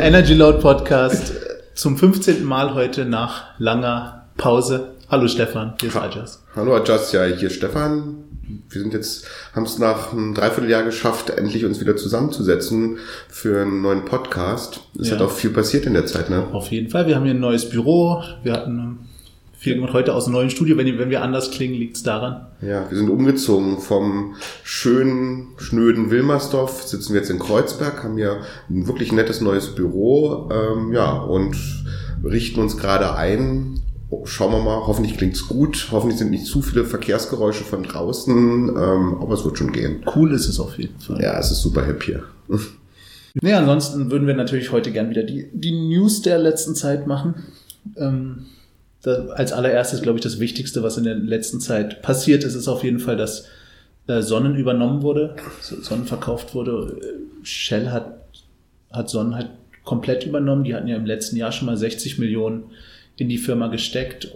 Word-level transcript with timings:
Energy 0.00 0.34
Load 0.34 0.60
Podcast 0.60 1.32
zum 1.74 1.96
15. 1.96 2.44
Mal 2.44 2.74
heute 2.74 3.04
nach 3.04 3.58
langer 3.58 4.26
Pause. 4.36 4.92
Hallo 5.10 5.26
Stefan, 5.26 5.74
hier 5.80 5.88
ist 5.88 5.96
Ajas. 5.96 6.44
Hallo 6.54 6.76
Ajas, 6.76 7.10
ja, 7.12 7.24
hier 7.24 7.48
ist 7.48 7.56
Stefan. 7.56 8.24
Wir 8.70 8.80
sind 8.80 8.94
jetzt, 8.94 9.26
haben 9.54 9.64
es 9.64 9.78
nach 9.78 10.12
einem 10.12 10.34
Dreivierteljahr 10.34 10.84
geschafft, 10.84 11.30
endlich 11.30 11.64
uns 11.64 11.80
wieder 11.80 11.96
zusammenzusetzen 11.96 12.98
für 13.28 13.62
einen 13.62 13.82
neuen 13.82 14.04
Podcast. 14.04 14.80
Es 14.98 15.08
ja. 15.08 15.16
hat 15.16 15.22
auch 15.22 15.32
viel 15.32 15.50
passiert 15.50 15.84
in 15.84 15.94
der 15.94 16.06
Zeit, 16.06 16.30
ne? 16.30 16.46
Auf 16.52 16.70
jeden 16.70 16.90
Fall. 16.90 17.06
Wir 17.08 17.16
haben 17.16 17.24
hier 17.24 17.34
ein 17.34 17.40
neues 17.40 17.68
Büro. 17.68 18.22
Wir 18.44 18.52
hatten 18.52 19.07
viel 19.58 19.74
gemacht 19.74 19.92
heute 19.92 20.14
aus 20.14 20.24
dem 20.24 20.34
neuen 20.34 20.50
Studio. 20.50 20.76
Wenn, 20.76 20.98
wenn 20.98 21.10
wir 21.10 21.22
anders 21.22 21.50
klingen, 21.50 21.74
liegt 21.74 21.96
es 21.96 22.04
daran. 22.04 22.46
Ja, 22.62 22.88
wir 22.88 22.96
sind 22.96 23.10
umgezogen 23.10 23.78
vom 23.78 24.36
schönen, 24.62 25.48
schnöden 25.58 26.10
Wilmersdorf, 26.10 26.84
sitzen 26.84 27.12
wir 27.12 27.20
jetzt 27.20 27.30
in 27.30 27.40
Kreuzberg, 27.40 28.04
haben 28.04 28.16
hier 28.16 28.38
ein 28.70 28.86
wirklich 28.86 29.12
nettes 29.12 29.40
neues 29.40 29.74
Büro, 29.74 30.48
ähm, 30.52 30.92
ja, 30.92 31.12
und 31.12 31.56
richten 32.24 32.60
uns 32.60 32.76
gerade 32.76 33.14
ein. 33.14 33.80
Schauen 34.24 34.52
wir 34.52 34.62
mal, 34.62 34.86
hoffentlich 34.86 35.18
klingt's 35.18 35.48
gut, 35.48 35.88
hoffentlich 35.90 36.18
sind 36.18 36.30
nicht 36.30 36.46
zu 36.46 36.62
viele 36.62 36.84
Verkehrsgeräusche 36.84 37.64
von 37.64 37.82
draußen, 37.82 38.68
ähm, 38.68 39.16
aber 39.20 39.34
es 39.34 39.44
wird 39.44 39.58
schon 39.58 39.72
gehen. 39.72 40.02
Cool 40.14 40.32
ist 40.32 40.48
es 40.48 40.60
auf 40.60 40.78
jeden 40.78 40.98
Fall. 40.98 41.20
Ja, 41.20 41.38
es 41.38 41.50
ist 41.50 41.60
super 41.62 41.84
hip 41.84 42.02
hier. 42.04 42.22
Nee, 43.40 43.52
ansonsten 43.52 44.10
würden 44.10 44.26
wir 44.26 44.34
natürlich 44.34 44.72
heute 44.72 44.90
gern 44.90 45.10
wieder 45.10 45.22
die, 45.22 45.48
die 45.52 45.70
News 45.70 46.22
der 46.22 46.38
letzten 46.38 46.74
Zeit 46.74 47.06
machen. 47.06 47.34
Ähm, 47.96 48.46
als 49.34 49.52
allererstes, 49.52 50.02
glaube 50.02 50.18
ich, 50.18 50.22
das 50.22 50.40
Wichtigste, 50.40 50.82
was 50.82 50.96
in 50.96 51.04
der 51.04 51.14
letzten 51.14 51.60
Zeit 51.60 52.02
passiert 52.02 52.44
ist, 52.44 52.54
ist 52.54 52.68
auf 52.68 52.84
jeden 52.84 52.98
Fall, 52.98 53.16
dass 53.16 53.46
äh, 54.06 54.22
Sonnen 54.22 54.56
übernommen 54.56 55.02
wurde, 55.02 55.36
Sonnen 55.60 56.06
verkauft 56.06 56.54
wurde. 56.54 56.96
Shell 57.42 57.90
hat, 57.90 58.20
hat 58.90 59.08
Sonnen 59.10 59.34
halt 59.34 59.50
komplett 59.84 60.26
übernommen. 60.26 60.64
Die 60.64 60.74
hatten 60.74 60.88
ja 60.88 60.96
im 60.96 61.06
letzten 61.06 61.36
Jahr 61.36 61.52
schon 61.52 61.66
mal 61.66 61.76
60 61.76 62.18
Millionen 62.18 62.64
in 63.16 63.28
die 63.28 63.38
Firma 63.38 63.68
gesteckt 63.68 64.28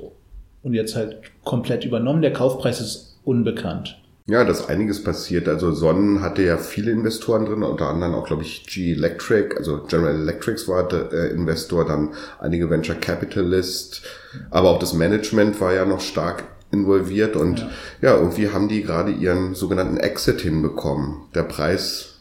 und 0.63 0.75
jetzt 0.75 0.97
halt 0.97 1.17
komplett 1.45 1.85
übernommen. 1.85 2.23
Der 2.23 2.33
Kaufpreis 2.33 2.81
ist 2.81 3.19
unbekannt. 3.25 3.99
Ja, 4.27 4.45
das 4.45 4.69
einiges 4.69 5.03
passiert. 5.03 5.49
Also 5.49 5.73
Sonnen 5.73 6.23
hatte 6.23 6.43
ja 6.43 6.57
viele 6.57 6.93
Investoren 6.93 7.45
drin, 7.45 7.63
unter 7.63 7.89
anderem 7.89 8.15
auch, 8.15 8.27
glaube 8.27 8.43
ich, 8.43 8.67
G 8.67 8.93
Electric, 8.93 9.57
also 9.57 9.83
General 9.89 10.15
Electrics 10.15 10.69
war 10.69 10.87
der 10.87 11.13
äh, 11.13 11.31
Investor, 11.31 11.85
dann 11.85 12.11
einige 12.39 12.71
Venture 12.71 12.95
Capitalist, 12.95 14.03
aber 14.51 14.71
auch 14.71 14.79
das 14.79 14.93
Management 14.93 15.61
war 15.61 15.75
ja 15.75 15.85
noch 15.85 16.01
stark 16.01 16.45
involviert 16.71 17.37
und 17.37 17.61
ja, 17.61 17.71
ja 18.01 18.17
irgendwie 18.17 18.51
haben 18.51 18.69
die 18.69 18.83
gerade 18.83 19.11
ihren 19.11 19.55
sogenannten 19.55 19.97
Exit 19.97 20.41
hinbekommen. 20.41 21.23
Der 21.35 21.43
Preis 21.43 22.13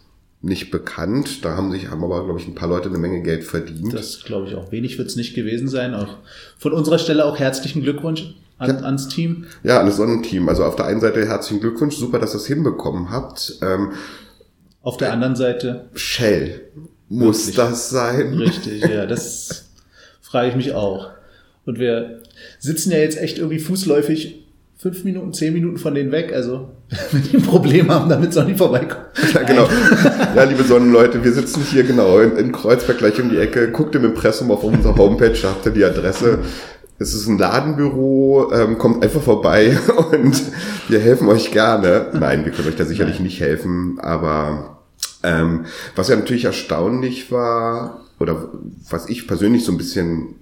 nicht 0.42 0.72
bekannt. 0.72 1.46
Da 1.46 1.56
haben 1.56 1.72
sich, 1.72 1.90
haben 1.90 2.04
aber, 2.04 2.26
glaube 2.26 2.40
ich, 2.40 2.48
ein 2.48 2.56
paar 2.56 2.68
Leute 2.68 2.90
eine 2.90 2.98
Menge 2.98 3.22
Geld 3.22 3.44
verdient. 3.44 3.94
Das 3.94 4.24
glaube 4.24 4.48
ich 4.48 4.56
auch. 4.56 4.72
Wenig 4.72 4.98
wird 4.98 5.08
es 5.08 5.16
nicht 5.16 5.36
gewesen 5.36 5.68
sein. 5.68 5.94
Auch 5.94 6.18
von 6.58 6.74
unserer 6.74 6.98
Stelle 6.98 7.26
auch 7.26 7.38
herzlichen 7.38 7.84
Glückwunsch 7.84 8.34
an, 8.62 8.78
ja. 8.78 8.86
ans 8.86 9.08
Team. 9.08 9.46
Ja, 9.64 9.80
an 9.80 9.88
das 9.88 9.98
Sonnenteam. 9.98 10.48
Also 10.48 10.64
auf 10.64 10.76
der 10.76 10.86
einen 10.86 11.02
Seite 11.02 11.26
herzlichen 11.28 11.62
Glückwunsch, 11.62 11.96
super, 11.96 12.20
dass 12.20 12.34
ihr 12.34 12.38
es 12.38 12.48
hinbekommen 12.48 13.12
habt. 13.12 13.58
Ähm, 13.62 13.94
auf 14.82 14.98
der 14.98 15.12
anderen 15.12 15.36
Seite 15.36 15.90
Shell. 15.94 16.62
Muss 17.10 17.40
wirklich. 17.40 17.56
das 17.56 17.90
sein? 17.90 18.34
Richtig, 18.36 18.84
ja, 18.84 19.06
das 19.08 19.66
frage 20.22 20.50
ich 20.50 20.56
mich 20.56 20.74
auch. 20.74 21.10
Und 21.66 21.80
wir 21.80 22.22
sitzen 22.60 22.92
ja 22.92 22.98
jetzt 22.98 23.18
echt 23.18 23.38
irgendwie 23.38 23.60
fußläufig 23.60 24.46
fünf 24.78 25.04
Minuten, 25.04 25.32
zehn 25.32 25.54
Minuten 25.54 25.78
von 25.78 25.94
denen 25.94 26.12
weg. 26.12 26.34
Also, 26.34 26.70
wenn 27.12 27.24
die 27.24 27.38
ein 27.38 27.44
Problem 27.44 27.92
haben, 27.92 28.10
damit 28.10 28.34
Sonny 28.34 28.56
vorbeikommt. 28.56 29.06
Ja, 29.34 29.44
genau. 29.44 29.68
ja, 30.36 30.44
liebe 30.44 30.64
Sonnenleute, 30.64 31.24
wir 31.24 31.34
sitzen 31.34 31.64
hier 31.64 31.84
genau 31.84 32.20
in, 32.20 32.38
in 32.38 32.52
Kreuzberg 32.52 32.98
gleich 32.98 33.20
um 33.22 33.30
die 33.30 33.38
Ecke. 33.38 33.72
Guckt 33.72 33.96
im 33.96 34.06
Impressum 34.06 34.52
auf 34.52 34.64
unserer 34.64 34.96
Homepage, 34.98 35.38
da 35.40 35.50
habt 35.50 35.66
ihr 35.66 35.72
die 35.72 35.86
Adresse. 35.86 36.40
Es 37.02 37.16
ist 37.16 37.26
ein 37.26 37.40
Ladenbüro, 37.40 38.52
ähm, 38.54 38.78
kommt 38.78 39.04
einfach 39.04 39.24
vorbei 39.24 39.76
und 40.12 40.40
wir 40.88 41.00
helfen 41.00 41.28
euch 41.30 41.52
gerne. 41.52 42.12
Nein, 42.14 42.46
wir 42.46 42.52
können 42.52 42.68
euch 42.68 42.76
da 42.76 42.86
sicherlich 42.86 43.16
Nein. 43.16 43.24
nicht 43.24 43.40
helfen, 43.40 44.00
aber 44.00 44.78
ähm, 45.24 45.66
was 45.96 46.10
ja 46.10 46.16
natürlich 46.16 46.46
erstaunlich 46.46 47.32
war, 47.32 48.02
oder 48.20 48.50
was 48.88 49.10
ich 49.10 49.28
persönlich 49.28 49.66
so 49.66 49.72
ein 49.72 49.80
bisschen 49.80 50.36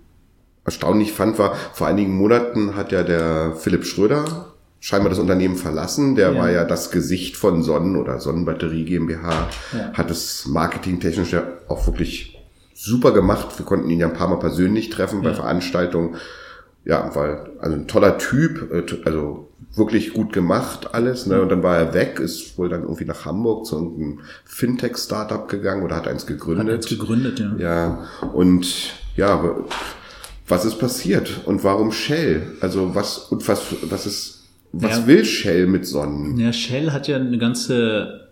erstaunlich 0.66 1.14
fand, 1.14 1.40
war, 1.40 1.56
vor 1.72 1.88
einigen 1.88 2.14
Monaten 2.14 2.75
hat 2.75 2.92
ja 2.92 3.03
der 3.03 3.53
Philipp 3.56 3.86
Schröder 3.86 4.53
scheinbar 4.81 5.12
das 5.12 5.19
Unternehmen 5.19 5.56
verlassen. 5.56 6.16
Der 6.16 6.34
ja. 6.34 6.40
war 6.40 6.52
ja 6.52 6.66
das 6.66 6.92
Gesicht 6.92 7.38
von 7.38 7.64
Sonnen 7.64 7.96
oder 7.96 8.19
Sonnenbatterie 8.19 8.84
GmbH, 8.84 9.48
ja. 9.72 9.94
hat 9.94 10.12
es 10.12 10.46
marketingtechnisch 10.46 11.31
ja 11.31 11.44
auch 11.69 11.88
wirklich 11.88 12.38
super 12.74 13.14
gemacht. 13.14 13.58
Wir 13.58 13.66
konnten 13.66 13.90
ihn 13.90 14.00
ja 14.00 14.08
ein 14.08 14.14
paar 14.14 14.28
Mal 14.28 14.40
persönlich 14.40 14.90
treffen 14.90 15.22
bei 15.22 15.34
Veranstaltungen 15.34 16.18
ja, 16.90 17.12
weil, 17.14 17.52
also 17.60 17.76
ein 17.76 17.88
toller 17.88 18.18
Typ, 18.18 18.72
äh, 18.74 18.84
also 19.06 19.48
wirklich 19.76 20.12
gut 20.14 20.34
gemacht 20.34 20.96
alles, 20.96 21.28
ne? 21.28 21.40
Und 21.40 21.50
dann 21.50 21.62
war 21.62 21.78
er 21.78 21.94
weg, 21.94 22.20
ist 22.20 22.58
wohl 22.58 22.68
dann 22.68 22.82
irgendwie 22.82 23.06
nach 23.06 23.26
Hamburg 23.26 23.68
zu 23.68 23.76
irgendeinem 23.76 24.22
Fintech-Startup 24.46 25.48
gegangen 25.48 25.84
oder 25.84 25.96
hat 25.96 26.08
eins 26.08 26.26
gegründet. 26.26 26.66
Hat 26.66 26.74
eins 26.74 26.88
gegründet, 26.88 27.40
ja. 27.40 27.56
Ja, 27.60 28.08
und 28.34 28.94
ja, 29.16 29.56
was 30.48 30.66
ist 30.66 30.80
passiert 30.80 31.42
und 31.46 31.64
warum 31.64 31.92
Shell? 31.92 32.42
Also 32.60 32.96
was 32.96 33.20
und 33.20 33.48
was 33.48 33.76
was 33.88 34.08
ist 34.08 34.48
was 34.72 34.98
ja, 34.98 35.08
will 35.08 35.24
Shell 35.24 35.68
mit 35.68 35.86
Sonnen? 35.86 36.40
Ja, 36.40 36.52
Shell 36.52 36.92
hat 36.92 37.08
ja 37.08 37.18
eine 37.18 37.38
ganze 37.38 38.32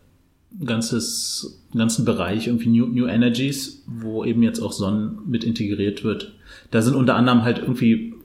ganzes 0.66 1.62
ganzen 1.76 2.06
Bereich 2.06 2.48
irgendwie 2.48 2.70
New, 2.70 2.88
New 2.88 3.06
Energies, 3.06 3.84
wo 3.86 4.26
eben 4.26 4.42
jetzt 4.42 4.62
auch 4.62 4.72
Sonnen 4.72 5.20
mit 5.28 5.44
integriert 5.44 6.04
wird. 6.04 6.34
Da 6.72 6.82
sind 6.82 6.96
unter 6.96 7.16
anderem 7.16 7.44
halt 7.44 7.60
irgendwie 7.60 8.17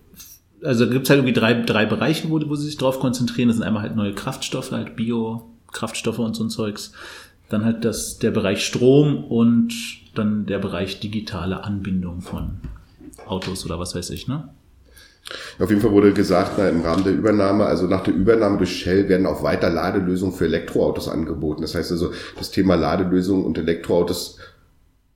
also 0.62 0.88
gibt 0.88 1.04
es 1.04 1.10
halt 1.10 1.18
irgendwie 1.18 1.38
drei, 1.38 1.54
drei 1.54 1.86
Bereiche, 1.86 2.30
wo, 2.30 2.40
wo 2.48 2.54
sie 2.54 2.66
sich 2.66 2.78
drauf 2.78 3.00
konzentrieren. 3.00 3.48
Das 3.48 3.56
sind 3.56 3.66
einmal 3.66 3.82
halt 3.82 3.96
neue 3.96 4.14
Kraftstoffe, 4.14 4.72
halt 4.72 4.96
Bio-Kraftstoffe 4.96 6.18
und 6.18 6.34
so 6.34 6.44
ein 6.44 6.50
Zeugs. 6.50 6.92
Dann 7.48 7.64
halt 7.64 7.84
das, 7.84 8.18
der 8.18 8.30
Bereich 8.30 8.64
Strom 8.64 9.24
und 9.24 9.72
dann 10.14 10.46
der 10.46 10.58
Bereich 10.58 11.00
digitale 11.00 11.64
Anbindung 11.64 12.20
von 12.20 12.60
Autos 13.26 13.64
oder 13.64 13.78
was 13.78 13.94
weiß 13.94 14.10
ich, 14.10 14.28
ne? 14.28 14.48
Auf 15.58 15.70
jeden 15.70 15.80
Fall 15.80 15.92
wurde 15.92 16.12
gesagt, 16.12 16.52
na, 16.58 16.68
im 16.68 16.80
Rahmen 16.80 17.04
der 17.04 17.12
Übernahme, 17.12 17.64
also 17.64 17.86
nach 17.86 18.02
der 18.02 18.12
Übernahme 18.12 18.58
durch 18.58 18.80
Shell 18.80 19.08
werden 19.08 19.26
auch 19.26 19.42
weiter 19.42 19.70
Ladelösungen 19.70 20.34
für 20.34 20.46
Elektroautos 20.46 21.08
angeboten. 21.08 21.62
Das 21.62 21.74
heißt 21.74 21.92
also, 21.92 22.12
das 22.36 22.50
Thema 22.50 22.74
Ladelösungen 22.74 23.44
und 23.44 23.56
Elektroautos, 23.56 24.38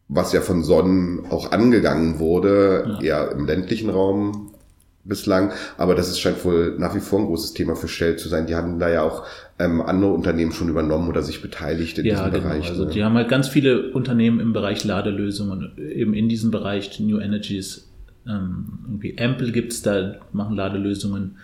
was 0.09 0.33
ja 0.33 0.41
von 0.41 0.63
Sonnen 0.63 1.27
auch 1.31 1.51
angegangen 1.51 2.21
wurde, 2.21 2.99
ja. 3.01 3.01
eher 3.01 3.33
im 3.33 3.47
ländlichen 3.47 3.91
Raum 3.91 4.53
bislang, 5.09 5.53
aber 5.79 5.95
das 5.95 6.09
ist, 6.09 6.21
scheint 6.21 6.45
wohl 6.45 6.77
nach 6.79 6.95
wie 6.95 7.01
vor 7.01 7.21
ein 7.21 7.27
großes 7.27 7.55
Thema 7.55 7.77
für 7.77 7.89
Shell 7.89 8.17
zu 8.17 8.29
sein. 8.29 8.47
Die 8.47 8.55
haben 8.55 8.79
da 8.79 8.89
ja 8.89 9.03
auch 9.03 9.25
ähm, 9.59 9.81
andere 9.81 10.13
Unternehmen 10.13 10.53
schon 10.53 10.69
übernommen 10.69 11.09
oder 11.09 11.23
sich 11.23 11.43
beteiligt 11.43 11.99
in 11.99 12.07
ja, 12.07 12.15
diesem 12.15 12.33
genau. 12.33 12.49
Bereich. 12.49 12.69
Also 12.69 12.85
ne? 12.85 12.91
die 12.91 13.05
haben 13.05 13.15
halt 13.15 13.29
ganz 13.29 13.49
viele 13.49 13.93
Unternehmen 13.93 14.41
im 14.41 14.53
Bereich 14.53 14.85
Ladelösungen, 14.85 15.73
eben 15.79 16.15
in 16.15 16.29
diesem 16.29 16.51
Bereich 16.51 16.99
New 17.01 17.19
Energies. 17.19 17.89
Ähm, 18.27 18.81
irgendwie 18.87 19.17
Ample 19.19 19.53
gibt's 19.53 19.83
da, 19.83 20.17
machen 20.33 20.57
Ladelösungen. 20.57 21.37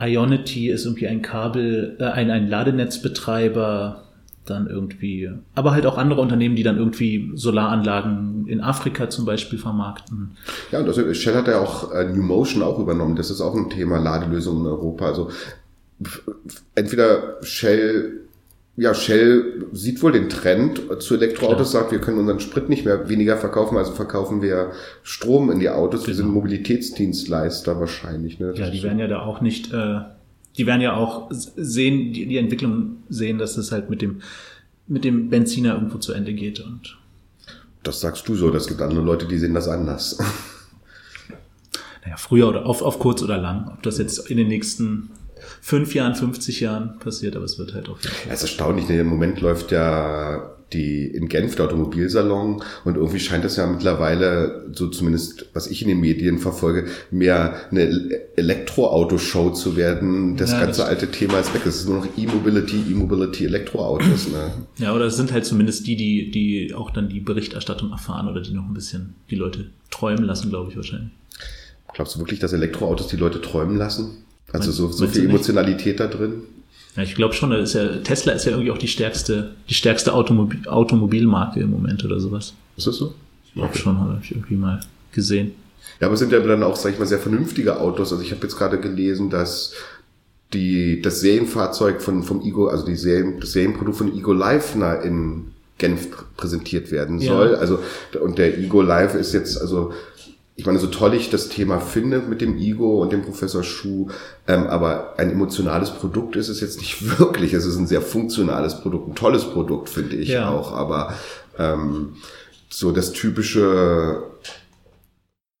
Ionity 0.00 0.70
ist 0.70 0.84
irgendwie 0.84 1.06
ein 1.06 1.22
Kabel, 1.22 1.96
äh, 2.00 2.04
ein, 2.04 2.30
ein 2.30 2.48
Ladenetzbetreiber 2.48 4.03
dann 4.46 4.66
irgendwie, 4.66 5.30
aber 5.54 5.72
halt 5.72 5.86
auch 5.86 5.98
andere 5.98 6.20
Unternehmen, 6.20 6.56
die 6.56 6.62
dann 6.62 6.78
irgendwie 6.78 7.32
Solaranlagen 7.34 8.46
in 8.46 8.60
Afrika 8.60 9.08
zum 9.10 9.24
Beispiel 9.24 9.58
vermarkten. 9.58 10.36
Ja, 10.70 10.80
und 10.80 10.86
also 10.86 11.12
Shell 11.14 11.34
hat 11.34 11.48
ja 11.48 11.60
auch 11.60 11.92
äh, 11.92 12.04
New 12.04 12.22
Motion 12.22 12.62
auch 12.62 12.78
übernommen. 12.78 13.16
Das 13.16 13.30
ist 13.30 13.40
auch 13.40 13.54
ein 13.54 13.70
Thema 13.70 13.98
Ladelösungen 13.98 14.64
in 14.64 14.70
Europa. 14.70 15.06
Also 15.06 15.30
entweder 16.74 17.36
Shell 17.42 18.24
ja, 18.76 18.92
Shell 18.92 19.66
sieht 19.72 20.02
wohl 20.02 20.10
den 20.10 20.28
Trend 20.28 20.80
zu 20.98 21.14
Elektroautos, 21.14 21.70
Klar. 21.70 21.82
sagt, 21.82 21.92
wir 21.92 22.00
können 22.00 22.18
unseren 22.18 22.40
Sprit 22.40 22.68
nicht 22.68 22.84
mehr 22.84 23.08
weniger 23.08 23.36
verkaufen, 23.36 23.78
also 23.78 23.92
verkaufen 23.92 24.42
wir 24.42 24.72
Strom 25.04 25.50
in 25.52 25.60
die 25.60 25.70
Autos. 25.70 26.00
Genau. 26.00 26.08
Wir 26.08 26.14
sind 26.16 26.28
Mobilitätsdienstleister 26.30 27.78
wahrscheinlich. 27.78 28.40
Ne? 28.40 28.52
Ja, 28.56 28.70
die 28.70 28.82
werden 28.82 28.98
ja 28.98 29.06
da 29.06 29.20
auch 29.20 29.40
nicht 29.40 29.72
äh, 29.72 30.00
die 30.56 30.66
werden 30.66 30.80
ja 30.80 30.96
auch 30.96 31.30
sehen, 31.30 32.12
die, 32.12 32.26
die 32.26 32.38
Entwicklung 32.38 33.02
sehen, 33.08 33.38
dass 33.38 33.56
es 33.56 33.72
halt 33.72 33.90
mit 33.90 34.02
dem, 34.02 34.22
mit 34.86 35.04
dem 35.04 35.30
Benziner 35.30 35.74
irgendwo 35.74 35.98
zu 35.98 36.12
Ende 36.12 36.32
geht 36.34 36.60
und. 36.60 36.98
Das 37.82 38.00
sagst 38.00 38.26
du 38.28 38.34
so, 38.34 38.50
das 38.50 38.66
gibt 38.66 38.80
andere 38.80 39.02
Leute, 39.02 39.26
die 39.26 39.38
sehen 39.38 39.54
das 39.54 39.68
anders. 39.68 40.18
Naja, 42.04 42.18
früher 42.18 42.48
oder 42.48 42.66
auf, 42.66 42.82
auf 42.82 42.98
kurz 42.98 43.22
oder 43.22 43.38
lang. 43.38 43.70
Ob 43.72 43.82
das 43.82 43.96
jetzt 43.96 44.30
in 44.30 44.36
den 44.36 44.48
nächsten 44.48 45.08
fünf 45.62 45.94
Jahren, 45.94 46.14
50 46.14 46.60
Jahren 46.60 46.98
passiert, 46.98 47.34
aber 47.34 47.46
es 47.46 47.58
wird 47.58 47.72
halt 47.72 47.86
Fall. 47.86 47.96
Ja, 48.26 48.34
ist 48.34 48.42
erstaunlich, 48.42 48.88
ne? 48.88 49.00
im 49.00 49.06
Moment 49.06 49.40
läuft 49.40 49.72
ja 49.72 50.53
die 50.72 51.06
in 51.06 51.28
Genf, 51.28 51.56
der 51.56 51.66
Automobilsalon. 51.66 52.62
Und 52.84 52.96
irgendwie 52.96 53.20
scheint 53.20 53.44
das 53.44 53.56
ja 53.56 53.66
mittlerweile, 53.66 54.66
so 54.72 54.88
zumindest 54.88 55.46
was 55.52 55.66
ich 55.66 55.82
in 55.82 55.88
den 55.88 56.00
Medien 56.00 56.38
verfolge, 56.38 56.86
mehr 57.10 57.54
eine 57.70 57.82
Elektroauto-Show 58.36 59.50
zu 59.50 59.76
werden. 59.76 60.36
Das 60.36 60.52
ja, 60.52 60.60
ganze 60.60 60.80
das 60.80 60.88
alte 60.88 61.10
Thema 61.10 61.38
ist 61.38 61.54
weg. 61.54 61.62
Es 61.66 61.76
ist 61.76 61.88
nur 61.88 61.98
noch 61.98 62.08
E-Mobility, 62.16 62.76
E-Mobility, 62.90 63.46
Elektroautos. 63.46 64.28
Ne? 64.28 64.52
Ja, 64.78 64.94
oder 64.94 65.06
es 65.06 65.16
sind 65.16 65.32
halt 65.32 65.44
zumindest 65.44 65.86
die, 65.86 65.96
die, 65.96 66.30
die 66.30 66.74
auch 66.74 66.90
dann 66.90 67.08
die 67.08 67.20
Berichterstattung 67.20 67.90
erfahren 67.90 68.28
oder 68.28 68.40
die 68.40 68.52
noch 68.52 68.64
ein 68.64 68.74
bisschen 68.74 69.14
die 69.30 69.36
Leute 69.36 69.66
träumen 69.90 70.24
lassen, 70.24 70.50
glaube 70.50 70.70
ich 70.70 70.76
wahrscheinlich. 70.76 71.12
Glaubst 71.92 72.16
du 72.16 72.18
wirklich, 72.18 72.40
dass 72.40 72.52
Elektroautos 72.52 73.06
die 73.06 73.16
Leute 73.16 73.40
träumen 73.40 73.76
lassen? 73.76 74.24
Also 74.52 74.70
so, 74.70 74.88
so 74.88 75.06
viel 75.06 75.24
Emotionalität 75.26 76.00
da 76.00 76.06
drin? 76.06 76.42
Ja, 76.96 77.02
ich 77.02 77.14
glaube 77.14 77.34
schon, 77.34 77.50
ist 77.52 77.74
ja, 77.74 77.96
Tesla 77.98 78.32
ist 78.32 78.44
ja 78.44 78.52
irgendwie 78.52 78.70
auch 78.70 78.78
die 78.78 78.88
stärkste, 78.88 79.54
die 79.68 79.74
stärkste 79.74 80.12
Automobil, 80.14 80.66
Automobilmarke 80.68 81.60
im 81.60 81.70
Moment 81.70 82.04
oder 82.04 82.20
sowas. 82.20 82.54
Ist 82.76 82.86
das 82.86 82.96
so? 82.96 83.14
Ich 83.46 83.54
glaube 83.54 83.76
schon, 83.76 83.98
habe 83.98 84.20
ich 84.22 84.30
irgendwie 84.30 84.56
mal 84.56 84.80
gesehen. 85.12 85.52
Ja, 86.00 86.06
aber 86.06 86.14
es 86.14 86.20
sind 86.20 86.32
ja 86.32 86.40
dann 86.40 86.62
auch, 86.62 86.76
sag 86.76 86.92
ich 86.92 86.98
mal, 86.98 87.06
sehr 87.06 87.18
vernünftige 87.18 87.80
Autos. 87.80 88.12
Also 88.12 88.22
ich 88.22 88.30
habe 88.30 88.42
jetzt 88.42 88.56
gerade 88.56 88.78
gelesen, 88.78 89.30
dass 89.30 89.74
die, 90.52 91.02
das 91.02 91.20
Serienfahrzeug 91.20 92.00
von, 92.00 92.22
vom 92.22 92.42
Ego, 92.42 92.68
also 92.68 92.84
die 92.84 92.96
Serien, 92.96 93.40
das 93.40 93.52
Serienprodukt 93.52 93.98
von 93.98 94.16
Ego 94.16 94.32
Leifner 94.32 95.02
in 95.02 95.52
Genf 95.78 96.08
präsentiert 96.36 96.92
werden 96.92 97.18
soll. 97.18 97.52
Ja. 97.52 97.58
Also, 97.58 97.80
und 98.20 98.38
der 98.38 98.56
Ego 98.58 98.80
Live 98.80 99.14
ist 99.14 99.32
jetzt, 99.32 99.60
also 99.60 99.92
ich 100.56 100.66
meine, 100.66 100.78
so 100.78 100.86
toll 100.86 101.14
ich 101.14 101.30
das 101.30 101.48
Thema 101.48 101.80
finde 101.80 102.20
mit 102.20 102.40
dem 102.40 102.56
Ego 102.56 103.02
und 103.02 103.12
dem 103.12 103.22
Professor 103.22 103.64
Schuh, 103.64 104.08
ähm, 104.46 104.66
aber 104.68 105.14
ein 105.18 105.30
emotionales 105.30 105.90
Produkt 105.90 106.36
ist 106.36 106.48
es 106.48 106.60
jetzt 106.60 106.78
nicht 106.78 107.18
wirklich. 107.18 107.52
Es 107.54 107.64
ist 107.64 107.76
ein 107.76 107.88
sehr 107.88 108.02
funktionales 108.02 108.80
Produkt, 108.80 109.08
ein 109.08 109.14
tolles 109.14 109.44
Produkt, 109.44 109.88
finde 109.88 110.16
ich 110.16 110.28
ja. 110.28 110.50
auch. 110.50 110.72
Aber 110.72 111.14
ähm, 111.58 112.14
so 112.68 112.92
das 112.92 113.12
typische 113.12 114.22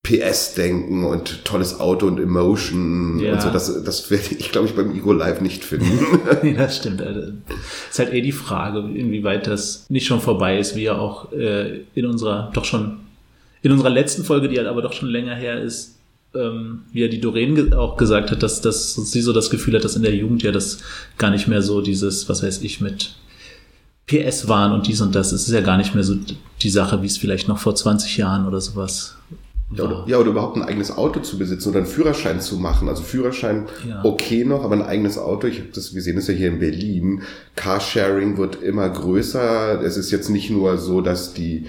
PS-Denken 0.04 1.04
und 1.04 1.44
tolles 1.44 1.80
Auto 1.80 2.06
und 2.06 2.20
Emotion 2.20 3.18
ja. 3.18 3.32
und 3.32 3.42
so, 3.42 3.50
das, 3.50 3.82
das 3.84 4.10
werde 4.10 4.34
ich, 4.38 4.52
glaube 4.52 4.68
ich, 4.68 4.74
beim 4.74 4.94
Ego 4.94 5.12
Live 5.12 5.40
nicht 5.40 5.64
finden. 5.64 6.54
das 6.56 6.76
stimmt. 6.76 7.02
Also, 7.02 7.32
ist 7.90 7.98
halt 7.98 8.12
eher 8.12 8.20
die 8.20 8.32
Frage, 8.32 8.80
inwieweit 8.80 9.46
das 9.46 9.86
nicht 9.88 10.06
schon 10.06 10.20
vorbei 10.20 10.58
ist, 10.58 10.76
wie 10.76 10.84
ja 10.84 10.98
auch 10.98 11.32
äh, 11.32 11.80
in 11.94 12.06
unserer 12.06 12.50
doch 12.52 12.66
schon 12.66 13.03
in 13.64 13.72
unserer 13.72 13.90
letzten 13.90 14.24
Folge, 14.24 14.48
die 14.48 14.58
halt 14.58 14.68
aber 14.68 14.82
doch 14.82 14.92
schon 14.92 15.08
länger 15.08 15.34
her 15.34 15.60
ist, 15.60 15.96
ähm, 16.34 16.82
wie 16.92 17.00
ja 17.00 17.08
die 17.08 17.20
Doreen 17.20 17.72
auch 17.72 17.96
gesagt 17.96 18.30
hat, 18.30 18.42
dass, 18.42 18.60
dass 18.60 18.94
sie 18.94 19.22
so 19.22 19.32
das 19.32 19.48
Gefühl 19.48 19.74
hat, 19.74 19.84
dass 19.84 19.96
in 19.96 20.02
der 20.02 20.14
Jugend 20.14 20.42
ja 20.42 20.52
das 20.52 20.78
gar 21.16 21.30
nicht 21.30 21.48
mehr 21.48 21.62
so 21.62 21.80
dieses, 21.80 22.28
was 22.28 22.42
weiß 22.42 22.60
ich, 22.60 22.82
mit 22.82 23.16
PS 24.06 24.48
waren 24.48 24.72
und 24.72 24.86
dies 24.86 25.00
und 25.00 25.14
das. 25.14 25.32
Es 25.32 25.48
ist 25.48 25.54
ja 25.54 25.62
gar 25.62 25.78
nicht 25.78 25.94
mehr 25.94 26.04
so 26.04 26.14
die 26.60 26.70
Sache, 26.70 27.00
wie 27.00 27.06
es 27.06 27.16
vielleicht 27.16 27.48
noch 27.48 27.58
vor 27.58 27.74
20 27.74 28.18
Jahren 28.18 28.46
oder 28.46 28.60
sowas 28.60 29.16
ja 29.72 29.84
oder, 29.84 30.04
ja, 30.06 30.18
oder 30.18 30.28
überhaupt 30.28 30.56
ein 30.56 30.62
eigenes 30.62 30.94
Auto 30.94 31.20
zu 31.20 31.38
besitzen 31.38 31.70
oder 31.70 31.78
einen 31.78 31.86
Führerschein 31.86 32.42
zu 32.42 32.58
machen. 32.58 32.88
Also 32.90 33.02
Führerschein 33.02 33.66
ja. 33.88 34.04
okay 34.04 34.44
noch, 34.44 34.62
aber 34.62 34.74
ein 34.74 34.82
eigenes 34.82 35.16
Auto. 35.16 35.46
Ich 35.46 35.58
habe 35.58 35.70
das, 35.74 35.94
wir 35.94 36.02
sehen 36.02 36.16
das 36.16 36.28
ja 36.28 36.34
hier 36.34 36.48
in 36.48 36.58
Berlin. 36.58 37.22
Carsharing 37.56 38.36
wird 38.36 38.62
immer 38.62 38.90
größer. 38.90 39.80
Es 39.80 39.96
ist 39.96 40.10
jetzt 40.10 40.28
nicht 40.28 40.50
nur 40.50 40.76
so, 40.76 41.00
dass 41.00 41.32
die 41.32 41.66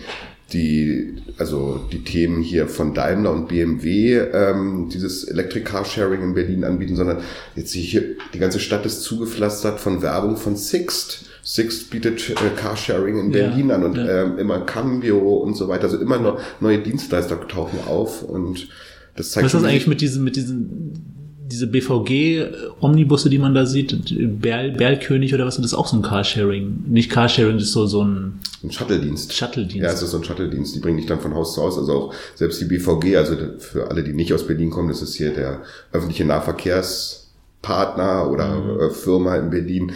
die, 0.53 1.15
also 1.37 1.81
die 1.91 2.03
Themen 2.03 2.41
hier 2.41 2.67
von 2.67 2.93
Daimler 2.93 3.31
und 3.31 3.47
BMW, 3.47 4.17
ähm, 4.17 4.89
dieses 4.93 5.23
Electric 5.23 5.65
Car 5.65 5.85
Sharing 5.85 6.21
in 6.21 6.33
Berlin 6.35 6.63
anbieten, 6.63 6.95
sondern 6.95 7.17
jetzt 7.55 7.73
hier, 7.73 8.15
die 8.33 8.39
ganze 8.39 8.59
Stadt 8.59 8.85
ist 8.85 9.01
zugepflastert 9.01 9.79
von 9.79 10.01
Werbung 10.01 10.37
von 10.37 10.55
Sixt. 10.55 11.25
Sixt 11.41 11.91
bietet 11.91 12.29
äh, 12.31 12.49
Carsharing 12.55 13.19
in 13.19 13.31
Berlin 13.31 13.69
ja, 13.69 13.75
an 13.75 13.83
und 13.83 13.97
ja. 13.97 14.23
ähm, 14.23 14.39
immer 14.39 14.61
Cambio 14.61 15.19
und 15.19 15.55
so 15.55 15.67
weiter. 15.67 15.83
Also 15.83 15.99
immer 15.99 16.17
noch 16.17 16.41
neue 16.59 16.79
Dienstleister 16.79 17.47
tauchen 17.47 17.79
auf 17.87 18.23
und 18.23 18.67
das 19.15 19.29
zeigt. 19.29 19.45
Was 19.45 19.53
ist 19.53 19.61
das 19.61 19.69
eigentlich 19.69 19.85
mit 19.85 20.01
diesen, 20.01 20.23
mit 20.23 20.35
diesen 20.35 21.14
diese 21.47 21.67
BVG-Omnibusse, 21.67 23.29
die 23.29 23.37
man 23.37 23.53
da 23.53 23.65
sieht, 23.65 24.15
Berl, 24.41 24.71
Berlkönig 24.71 25.33
oder 25.33 25.45
was, 25.45 25.55
das 25.57 25.65
ist 25.67 25.73
auch 25.73 25.87
so 25.87 25.97
ein 25.97 26.01
Carsharing. 26.01 26.85
Nicht 26.87 27.11
Carsharing, 27.11 27.55
das 27.55 27.63
ist 27.65 27.73
so, 27.73 27.85
so 27.85 28.01
ein... 28.03 28.39
Ein 28.63 28.71
Shuttle-Dienst. 28.71 29.33
Shuttle-Dienst. 29.33 29.83
Ja, 29.83 29.91
es 29.91 30.01
ist 30.01 30.11
so 30.11 30.17
ein 30.17 30.23
Shuttle-Dienst. 30.23 30.73
Die 30.75 30.79
bringen 30.79 30.95
dich 30.97 31.05
dann 31.05 31.19
von 31.19 31.35
Haus 31.35 31.53
zu 31.53 31.61
Haus. 31.61 31.77
Also 31.77 31.93
auch 31.93 32.11
selbst 32.33 32.59
die 32.61 32.65
BVG, 32.65 33.17
also 33.17 33.35
für 33.59 33.89
alle, 33.89 34.03
die 34.03 34.13
nicht 34.13 34.33
aus 34.33 34.47
Berlin 34.47 34.71
kommen, 34.71 34.89
das 34.89 35.03
ist 35.03 35.13
hier 35.15 35.33
der 35.33 35.61
öffentliche 35.91 36.25
Nahverkehrspartner 36.25 38.31
oder 38.31 38.55
mhm. 38.55 38.79
Äh, 38.79 38.89
Firma 38.89 39.35
in 39.35 39.51
Berlin, 39.51 39.91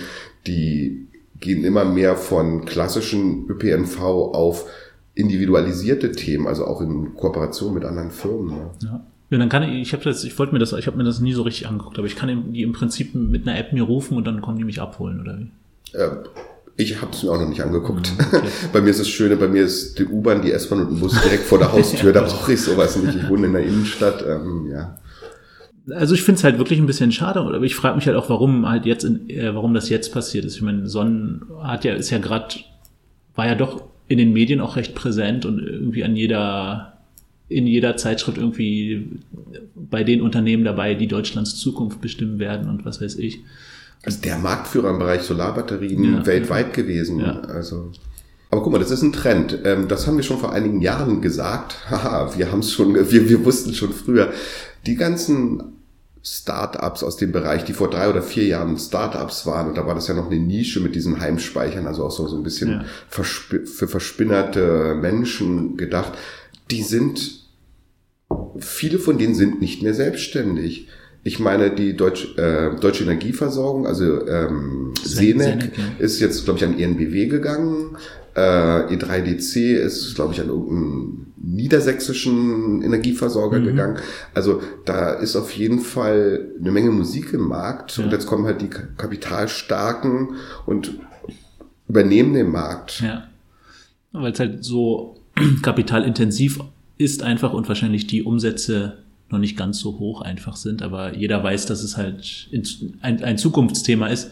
die 0.46 1.08
gehen 1.40 1.64
immer 1.64 1.86
mehr 1.86 2.16
von 2.16 2.66
klassischen 2.66 3.50
ÖPNV 3.50 4.00
auf 4.02 4.66
individualisierte 5.16 6.12
Themen, 6.12 6.46
also 6.48 6.66
auch 6.66 6.82
in 6.82 7.16
Kooperation 7.16 7.74
mit 7.74 7.86
anderen 7.86 8.12
Firmen. 8.12 8.56
Ne? 8.56 8.70
Ja. 8.84 9.04
Ja, 9.30 9.38
dann 9.38 9.50
kann 9.50 9.64
ich, 9.64 9.82
ich 9.82 9.94
habe 9.94 10.04
das, 10.04 10.24
ich 10.24 10.38
wollte 10.40 10.54
mir 10.54 10.60
das, 10.60 10.74
ich 10.74 10.88
habe 10.88 10.98
mir 10.98 11.04
das 11.04 11.20
nie 11.20 11.34
so 11.34 11.44
richtig 11.44 11.68
angeguckt, 11.68 11.98
aber 11.98 12.08
ich 12.08 12.16
kann 12.16 12.52
die 12.52 12.64
im 12.64 12.74
Prinzip 12.74 13.14
mit 13.14 13.48
einer 13.48 13.58
App 13.58 13.74
mir 13.74 13.84
rufen 13.84 14.18
und 14.18 14.26
dann 14.26 14.42
kommen 14.42 14.58
die 14.58 14.64
mich 14.64 14.82
abholen, 14.82 15.22
oder 15.22 15.38
wie? 15.38 15.98
Äh, 15.98 16.10
ich 16.78 17.02
habe 17.02 17.12
es 17.12 17.24
mir 17.24 17.32
auch 17.32 17.40
noch 17.40 17.50
nicht 17.50 17.62
angeguckt. 17.62 18.12
Mhm, 18.18 18.26
okay. 18.38 18.48
bei 18.74 18.82
mir 18.82 18.90
ist 18.90 19.00
das 19.00 19.10
Schöne, 19.10 19.36
bei 19.36 19.48
mir 19.48 19.64
ist 19.64 20.00
die 20.00 20.06
U-Bahn, 20.06 20.42
die 20.42 20.52
S-Bahn 20.52 20.80
und 20.80 20.94
ein 20.94 21.00
Bus 21.00 21.22
direkt 21.22 21.44
vor 21.44 21.60
der 21.60 21.72
Haustür, 21.72 22.14
da 22.14 22.22
brauche 22.22 22.54
ich 22.54 22.62
sowas 22.62 22.96
nicht. 22.96 23.16
Ich 23.16 23.30
wohne 23.30 23.48
in 23.48 23.54
der 23.54 23.64
Innenstadt, 23.64 24.26
ähm, 24.26 24.68
ja. 24.72 24.96
Also 25.92 26.16
ich 26.16 26.24
finde 26.24 26.38
es 26.38 26.44
halt 26.44 26.58
wirklich 26.58 26.80
ein 26.80 26.86
bisschen 26.86 27.12
schade, 27.12 27.40
aber 27.40 27.62
ich 27.62 27.76
frage 27.76 27.96
mich 27.96 28.08
halt 28.08 28.16
auch, 28.16 28.30
warum 28.30 28.68
halt 28.68 28.86
jetzt, 28.86 29.04
in, 29.04 29.30
äh, 29.30 29.54
warum 29.54 29.74
das 29.74 29.90
jetzt 29.90 30.14
passiert 30.14 30.46
ist. 30.46 30.56
Ich 30.56 30.62
meine, 30.62 30.88
Sonnen 30.88 31.44
hat 31.62 31.84
ja, 31.84 31.94
ist 31.94 32.10
ja 32.10 32.20
gerade, 32.20 32.56
war 33.36 33.46
ja 33.46 33.56
doch 33.56 33.84
in 34.08 34.18
den 34.18 34.34
Medien 34.34 34.62
auch 34.62 34.76
recht 34.76 34.96
präsent 34.96 35.46
und 35.46 35.60
irgendwie 35.60 36.04
an 36.04 36.16
jeder 36.16 36.99
in 37.50 37.66
jeder 37.66 37.98
Zeitschrift 37.98 38.38
irgendwie 38.38 39.20
bei 39.76 40.04
den 40.04 40.22
Unternehmen 40.22 40.64
dabei, 40.64 40.94
die 40.94 41.08
Deutschlands 41.08 41.56
Zukunft 41.56 42.00
bestimmen 42.00 42.40
werden 42.40 42.70
und 42.70 42.86
was 42.86 43.02
weiß 43.02 43.16
ich. 43.16 43.42
Also 44.04 44.22
der 44.22 44.38
Marktführer 44.38 44.92
im 44.92 45.00
Bereich 45.00 45.24
Solarbatterien 45.24 46.04
ja, 46.04 46.26
weltweit 46.26 46.74
gewesen. 46.74 47.20
Ja. 47.20 47.42
Also. 47.42 47.92
Aber 48.52 48.64
guck 48.64 48.72
mal, 48.72 48.80
das 48.80 48.92
ist 48.92 49.02
ein 49.02 49.12
Trend. 49.12 49.60
Ähm, 49.66 49.88
das 49.88 50.08
haben 50.08 50.16
wir 50.16 50.24
schon 50.24 50.38
vor 50.38 50.54
einigen 50.54 50.82
Jahren 50.82 51.22
gesagt. 51.22 51.76
Haha, 51.90 52.38
wir 52.38 52.52
haben 52.52 52.60
es 52.60 52.72
schon, 52.72 52.94
wir, 52.96 53.12
wir 53.12 53.44
wussten 53.44 53.74
schon 53.74 53.92
früher. 53.92 54.32
Die 54.86 54.96
ganzen 54.96 55.74
Startups 56.22 57.02
aus 57.04 57.18
dem 57.18 57.32
Bereich, 57.32 57.64
die 57.64 57.74
vor 57.74 57.90
drei 57.90 58.10
oder 58.10 58.22
vier 58.22 58.46
Jahren 58.46 58.78
Startups 58.78 59.46
waren, 59.46 59.70
und 59.70 59.78
da 59.78 59.88
war 59.88 59.96
das 59.96 60.08
ja 60.08 60.14
noch 60.14 60.30
eine 60.30 60.40
Nische 60.40 60.82
mit 60.82 60.94
diesen 60.94 61.20
Heimspeichern, 61.20 61.88
also 61.88 62.06
auch 62.06 62.12
so, 62.12 62.28
so 62.28 62.36
ein 62.36 62.44
bisschen 62.44 62.72
ja. 62.72 62.86
für 63.10 63.88
verspinnerte 63.88 64.96
Menschen 65.00 65.78
gedacht, 65.78 66.14
die 66.72 66.84
sind 66.84 67.40
viele 68.60 69.00
von 69.00 69.18
denen 69.18 69.36
sind 69.36 69.62
nicht 69.62 69.82
mehr 69.82 69.94
selbstständig. 69.94 70.88
Ich 71.24 71.40
meine, 71.40 71.72
die 71.72 71.96
Deutsch, 71.96 72.38
äh, 72.38 72.76
Deutsche 72.80 73.04
Energieversorgung, 73.04 73.86
also 73.86 74.26
ähm, 74.28 74.94
Senec, 75.04 75.72
ist 76.00 76.22
jetzt, 76.22 76.46
glaube 76.46 76.60
ich, 76.60 76.66
an 76.66 76.80
ENBW 76.80 77.28
gegangen. 77.28 77.98
Äh, 78.36 78.40
E3DC 78.40 79.76
ist, 79.76 80.16
glaube 80.16 80.34
ich, 80.34 80.40
an 80.40 80.48
irgendeinen 80.48 81.34
niedersächsischen 81.36 82.82
Energieversorger 82.82 83.60
mhm. 83.60 83.66
gegangen. 83.66 83.98
Also 84.34 84.62
da 84.86 85.14
ist 85.14 85.36
auf 85.36 85.52
jeden 85.52 85.80
Fall 85.80 86.48
eine 86.58 86.72
Menge 86.72 86.92
Musik 86.92 87.34
im 87.34 87.48
Markt. 87.48 87.98
Ja. 87.98 88.06
Und 88.06 88.12
jetzt 88.12 88.26
kommen 88.26 88.46
halt 88.46 88.62
die 88.62 88.70
Kapitalstarken 88.70 90.36
und 90.66 91.00
übernehmen 91.90 92.34
den 92.34 92.50
Markt. 92.50 93.02
Ja. 93.02 93.28
Weil 94.14 94.32
es 94.32 94.40
halt 94.40 94.64
so 94.64 95.19
kapitalintensiv 95.62 96.60
ist 96.98 97.24
einfach 97.24 97.54
und 97.54 97.68
wahrscheinlich 97.68 98.08
die 98.08 98.24
Umsätze 98.24 98.98
noch 99.30 99.40
nicht 99.40 99.58
ganz 99.58 99.80
so 99.80 100.00
hoch 100.00 100.22
einfach 100.22 100.56
sind, 100.56 100.82
aber 100.82 101.16
jeder 101.16 101.44
weiß, 101.44 101.66
dass 101.68 101.84
es 101.84 101.98
halt 101.98 102.50
ein, 103.02 103.38
Zukunftsthema 103.38 104.08
ist, 104.08 104.32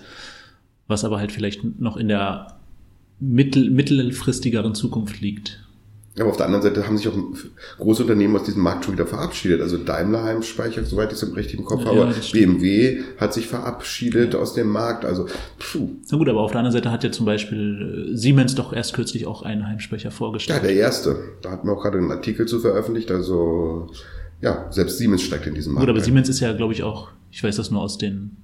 was 0.88 1.06
aber 1.06 1.20
halt 1.20 1.32
vielleicht 1.32 1.80
noch 1.80 1.98
in 1.98 2.08
der 2.08 2.58
mittel, 3.20 3.70
mittelfristigeren 3.70 4.76
Zukunft 4.76 5.22
liegt. 5.22 5.64
Aber 6.20 6.30
auf 6.30 6.38
der 6.38 6.48
anderen 6.48 6.64
Seite 6.64 6.88
haben 6.88 6.98
sich 6.98 7.08
auch 7.08 7.16
große 7.78 8.02
Unternehmen 8.04 8.36
aus 8.36 8.44
diesem 8.44 8.64
Markt 8.64 8.86
schon 8.86 8.96
wieder 8.96 9.06
verabschiedet. 9.06 9.62
Also 9.62 9.78
Daimler 9.78 10.24
Heimspeicher, 10.24 10.84
soweit 10.84 11.12
ich 11.12 11.18
es 11.18 11.24
im 11.24 11.34
richtigen 11.34 11.64
Kopf 11.64 11.82
ja, 11.86 11.88
habe. 11.88 12.14
BMW 12.32 13.02
hat 13.18 13.34
sich 13.34 13.48
verabschiedet 13.48 14.34
ja. 14.34 14.40
aus 14.40 14.54
dem 14.54 14.70
Markt. 14.70 15.06
Also, 15.06 15.28
puh. 15.60 15.90
Na 16.10 16.18
gut, 16.18 16.28
aber 16.30 16.42
auf 16.42 16.52
der 16.52 16.60
anderen 16.60 16.74
Seite 16.74 16.92
hat 16.92 17.04
ja 17.04 17.12
zum 17.12 17.26
Beispiel 17.26 18.10
äh, 18.14 18.18
Siemens 18.18 18.56
doch 18.56 18.74
erst 18.74 18.94
kürzlich 18.94 19.28
auch 19.28 19.44
einen 19.44 19.68
Heimspeicher 19.68 20.10
vorgestellt. 20.10 20.64
Ja, 20.64 20.68
der 20.68 20.76
erste. 20.76 21.18
Da 21.42 21.52
hatten 21.52 21.68
wir 21.68 21.74
auch 21.74 21.84
gerade 21.84 22.00
einen 22.00 22.12
Artikel 22.12 22.48
zu 22.48 22.60
veröffentlicht. 22.60 23.12
Also, 23.12 23.92
ja, 24.42 24.68
selbst 24.72 24.98
Siemens 24.98 25.22
steigt 25.22 25.46
in 25.46 25.54
diesem 25.54 25.74
Markt. 25.74 25.86
Gut, 25.86 25.90
aber 25.90 26.00
ein. 26.00 26.06
Siemens 26.06 26.30
ist 26.30 26.40
ja, 26.40 26.52
glaube 26.54 26.74
ich, 26.74 26.82
auch, 26.82 27.10
ich 27.32 27.44
weiß 27.44 27.56
das 27.56 27.70
nur 27.70 27.82
aus 27.82 27.98
den 27.98 28.38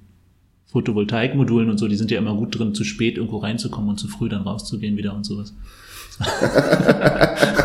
Photovoltaikmodulen 0.66 1.70
und 1.70 1.78
so, 1.78 1.88
die 1.88 1.96
sind 1.96 2.10
ja 2.10 2.18
immer 2.18 2.34
gut 2.34 2.58
drin, 2.58 2.74
zu 2.74 2.84
spät 2.84 3.16
irgendwo 3.16 3.38
reinzukommen 3.38 3.90
und 3.90 3.98
zu 3.98 4.08
früh 4.08 4.28
dann 4.28 4.42
rauszugehen 4.42 4.96
wieder 4.96 5.14
und 5.14 5.24
sowas. 5.24 5.54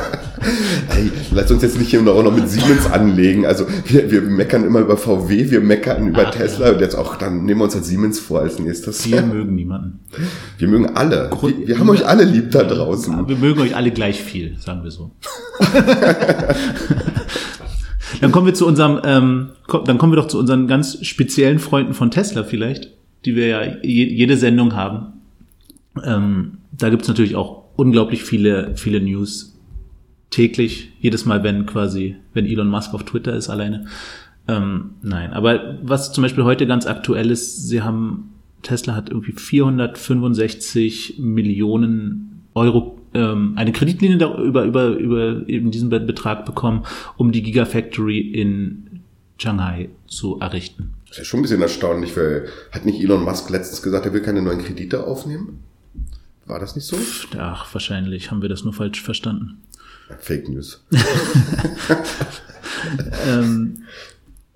Hey, 0.88 1.12
lass 1.32 1.51
uns 1.51 1.62
jetzt 1.62 1.77
nicht 1.77 1.89
hier 1.89 2.01
noch 2.01 2.36
mit 2.36 2.50
Siemens 2.50 2.86
anlegen. 2.88 3.46
Also 3.46 3.65
wir, 3.86 4.10
wir 4.12 4.22
meckern 4.22 4.63
immer 4.63 4.79
über 4.79 4.98
VW, 4.98 5.51
wir 5.51 5.62
meckern 5.62 6.08
über 6.08 6.27
Ach, 6.27 6.32
Tesla 6.32 6.68
ja. 6.68 6.74
und 6.74 6.82
jetzt 6.82 6.96
auch, 6.96 7.15
dann 7.18 7.46
nehmen 7.46 7.60
wir 7.60 7.65
uns 7.65 7.75
halt 7.75 7.86
Siemens 7.86 8.20
vor 8.20 8.41
als 8.41 8.60
nächstes. 8.60 9.10
Wir 9.10 9.22
mögen 9.22 9.56
niemanden. 9.56 10.00
Wir 10.58 10.68
mögen 10.68 10.88
alle. 10.96 11.29
Wir, 11.41 11.68
wir 11.68 11.79
haben 11.79 11.89
euch 11.89 12.06
alle 12.06 12.24
lieb 12.24 12.51
da 12.51 12.63
draußen. 12.63 13.27
Wir 13.27 13.38
mögen 13.38 13.62
euch 13.62 13.75
alle 13.75 13.91
gleich 13.91 14.22
viel, 14.22 14.58
sagen 14.60 14.84
wir 14.84 14.91
so. 14.91 15.12
dann 18.22 18.32
kommen 18.32 18.48
wir 18.48 18.53
zu 18.53 18.65
unserem, 18.65 19.00
ähm, 19.03 19.50
dann 19.86 19.98
kommen 19.98 20.13
wir 20.13 20.18
doch 20.18 20.27
zu 20.27 20.39
unseren 20.39 20.68
ganz 20.68 21.06
speziellen 21.06 21.60
Freunden 21.60 21.94
von 21.94 22.12
Tesla 22.12 22.44
vielleicht, 22.44 22.91
die 23.25 23.36
wir 23.36 23.48
ja 23.48 23.62
jede 23.84 24.38
Sendung 24.38 24.75
haben. 24.75 25.13
Ähm, 26.03 26.60
da 26.72 26.89
gibt's 26.89 27.08
natürlich 27.08 27.36
auch 27.36 27.63
unglaublich 27.80 28.24
viele, 28.24 28.76
viele 28.76 29.00
News 29.00 29.58
täglich, 30.30 30.92
jedes 31.00 31.26
Mal, 31.26 31.44
wenn 31.44 31.66
quasi, 31.66 32.18
wenn 32.34 32.46
Elon 32.46 32.68
Musk 32.68 32.94
auf 32.94 33.04
Twitter 33.04 33.34
ist 33.34 33.50
alleine. 33.50 33.86
Ähm, 34.48 34.92
nein, 35.02 35.32
aber 35.32 35.78
was 35.82 36.12
zum 36.12 36.22
Beispiel 36.24 36.44
heute 36.44 36.68
ganz 36.68 36.86
aktuell 36.86 37.32
ist, 37.32 37.68
sie 37.68 37.82
haben, 37.82 38.34
Tesla 38.62 38.96
hat 38.96 39.10
irgendwie 39.10 39.32
465 39.32 41.16
Millionen 41.20 42.44
Euro 42.54 43.00
ähm, 43.14 43.54
eine 43.56 43.72
Kreditlinie 43.72 44.18
über, 44.44 44.66
über, 44.66 44.88
über 44.90 45.48
eben 45.48 45.72
diesen 45.72 45.90
Betrag 45.90 46.46
bekommen, 46.46 46.86
um 47.16 47.32
die 47.32 47.42
Gigafactory 47.42 48.20
in 48.20 49.02
Shanghai 49.38 49.90
zu 50.08 50.40
errichten. 50.40 50.94
Das 51.08 51.12
ist 51.12 51.18
ja 51.20 51.24
schon 51.24 51.40
ein 51.40 51.44
bisschen 51.44 51.62
erstaunlich, 51.62 52.16
weil 52.18 52.48
hat 52.72 52.86
nicht 52.86 53.02
Elon 53.02 53.24
Musk 53.24 53.50
letztens 53.50 53.82
gesagt, 53.82 54.06
er 54.06 54.14
will 54.14 54.22
keine 54.22 54.42
neuen 54.42 54.60
Kredite 54.60 55.08
aufnehmen? 55.08 55.64
War 56.50 56.60
das 56.60 56.75
nicht 56.75 56.86
so? 56.86 56.98
Ach, 57.38 57.72
wahrscheinlich 57.74 58.32
haben 58.32 58.41
wir 58.41 58.50
das 58.50 58.63
nur 58.63 58.74
falsch 58.74 59.03
verstanden. 59.03 59.62
Fake 60.18 60.50
News. 60.50 60.84
ähm, 63.27 63.84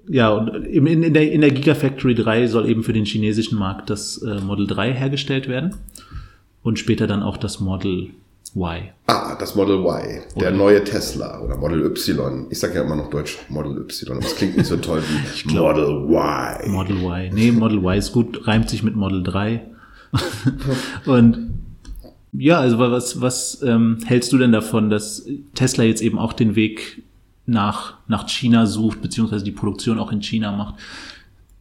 ja, 0.07 0.31
und 0.31 0.65
in, 0.65 0.87
in, 0.87 1.13
der, 1.13 1.31
in 1.31 1.41
der 1.41 1.51
Gigafactory 1.51 2.15
3 2.15 2.47
soll 2.47 2.67
eben 2.67 2.83
für 2.83 2.93
den 2.93 3.05
chinesischen 3.05 3.59
Markt 3.59 3.91
das 3.91 4.17
äh, 4.23 4.41
Model 4.41 4.65
3 4.65 4.91
hergestellt 4.91 5.47
werden 5.47 5.75
und 6.63 6.79
später 6.79 7.05
dann 7.05 7.21
auch 7.21 7.37
das 7.37 7.59
Model 7.59 8.09
Y. 8.55 8.89
Ah, 9.05 9.35
das 9.35 9.53
Model 9.53 9.77
Y, 9.77 10.23
der 10.35 10.37
oder 10.47 10.51
neue 10.51 10.83
Tesla 10.83 11.41
oder 11.41 11.57
Model 11.57 11.85
Y. 11.85 12.47
Ich 12.49 12.59
sage 12.59 12.73
ja 12.73 12.81
immer 12.81 12.95
noch 12.95 13.11
Deutsch 13.11 13.37
Model 13.49 13.77
Y, 13.77 14.19
das 14.19 14.35
klingt 14.35 14.57
nicht 14.57 14.65
so 14.65 14.77
toll 14.77 15.03
wie 15.07 15.43
glaub, 15.47 15.77
Model 15.77 16.09
Y. 16.09 16.71
Model 16.71 16.97
Y. 16.97 17.35
Nee, 17.35 17.51
Model 17.51 17.77
Y 17.77 17.99
ist 17.99 18.13
gut, 18.13 18.47
reimt 18.47 18.67
sich 18.67 18.81
mit 18.81 18.95
Model 18.95 19.21
3. 19.21 19.61
und 21.05 21.53
ja, 22.33 22.59
also 22.59 22.79
was, 22.79 23.21
was 23.21 23.61
ähm, 23.61 23.99
hältst 24.05 24.33
du 24.33 24.37
denn 24.37 24.51
davon, 24.51 24.89
dass 24.89 25.27
Tesla 25.53 25.83
jetzt 25.83 26.01
eben 26.01 26.17
auch 26.17 26.33
den 26.33 26.55
Weg 26.55 27.03
nach, 27.45 27.95
nach 28.07 28.27
China 28.27 28.65
sucht, 28.65 29.01
beziehungsweise 29.01 29.43
die 29.43 29.51
Produktion 29.51 29.99
auch 29.99 30.11
in 30.11 30.21
China 30.21 30.51
macht? 30.51 30.75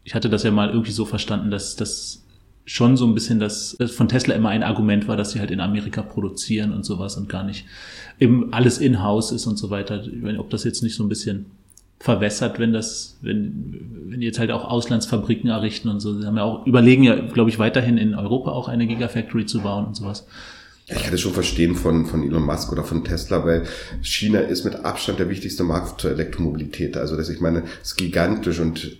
Ich 0.04 0.14
hatte 0.14 0.30
das 0.30 0.42
ja 0.42 0.50
mal 0.50 0.70
irgendwie 0.70 0.92
so 0.92 1.04
verstanden, 1.04 1.50
dass 1.50 1.76
das 1.76 2.24
schon 2.64 2.96
so 2.96 3.06
ein 3.06 3.14
bisschen 3.14 3.40
das, 3.40 3.76
das 3.78 3.90
von 3.90 4.08
Tesla 4.08 4.34
immer 4.34 4.50
ein 4.50 4.62
Argument 4.62 5.08
war, 5.08 5.16
dass 5.16 5.32
sie 5.32 5.40
halt 5.40 5.50
in 5.50 5.60
Amerika 5.60 6.02
produzieren 6.02 6.72
und 6.72 6.84
sowas 6.84 7.16
und 7.16 7.28
gar 7.28 7.44
nicht 7.44 7.66
eben 8.20 8.52
alles 8.52 8.78
in-house 8.78 9.32
ist 9.32 9.46
und 9.46 9.56
so 9.56 9.70
weiter. 9.70 10.04
Ich 10.04 10.22
meine, 10.22 10.38
ob 10.38 10.50
das 10.50 10.64
jetzt 10.64 10.82
nicht 10.82 10.94
so 10.94 11.02
ein 11.02 11.08
bisschen 11.08 11.46
verwässert, 11.98 12.58
wenn 12.58 12.72
das, 12.72 13.18
wenn, 13.20 14.06
wenn 14.08 14.22
jetzt 14.22 14.38
halt 14.38 14.50
auch 14.50 14.64
Auslandsfabriken 14.64 15.50
errichten 15.50 15.88
und 15.88 16.00
so. 16.00 16.18
Sie 16.18 16.26
haben 16.26 16.36
ja 16.36 16.42
auch, 16.42 16.66
überlegen 16.66 17.04
ja, 17.04 17.14
glaube 17.14 17.50
ich, 17.50 17.58
weiterhin 17.58 17.96
in 17.96 18.14
Europa 18.14 18.50
auch 18.50 18.68
eine 18.68 18.86
Gigafactory 18.86 19.46
zu 19.46 19.60
bauen 19.60 19.86
und 19.86 19.96
sowas. 19.96 20.26
Ich 20.86 21.02
kann 21.02 21.12
das 21.12 21.20
schon 21.20 21.32
verstehen 21.32 21.74
von, 21.74 22.06
von 22.06 22.22
Elon 22.22 22.44
Musk 22.44 22.72
oder 22.72 22.84
von 22.84 23.04
Tesla, 23.04 23.44
weil 23.44 23.64
China 24.02 24.40
ist 24.40 24.64
mit 24.64 24.84
Abstand 24.84 25.18
der 25.18 25.30
wichtigste 25.30 25.64
Markt 25.64 26.00
zur 26.00 26.10
Elektromobilität. 26.10 26.96
Also 26.96 27.16
das, 27.16 27.28
ich 27.28 27.40
meine, 27.40 27.62
ist 27.82 27.96
gigantisch 27.96 28.58
und 28.58 28.98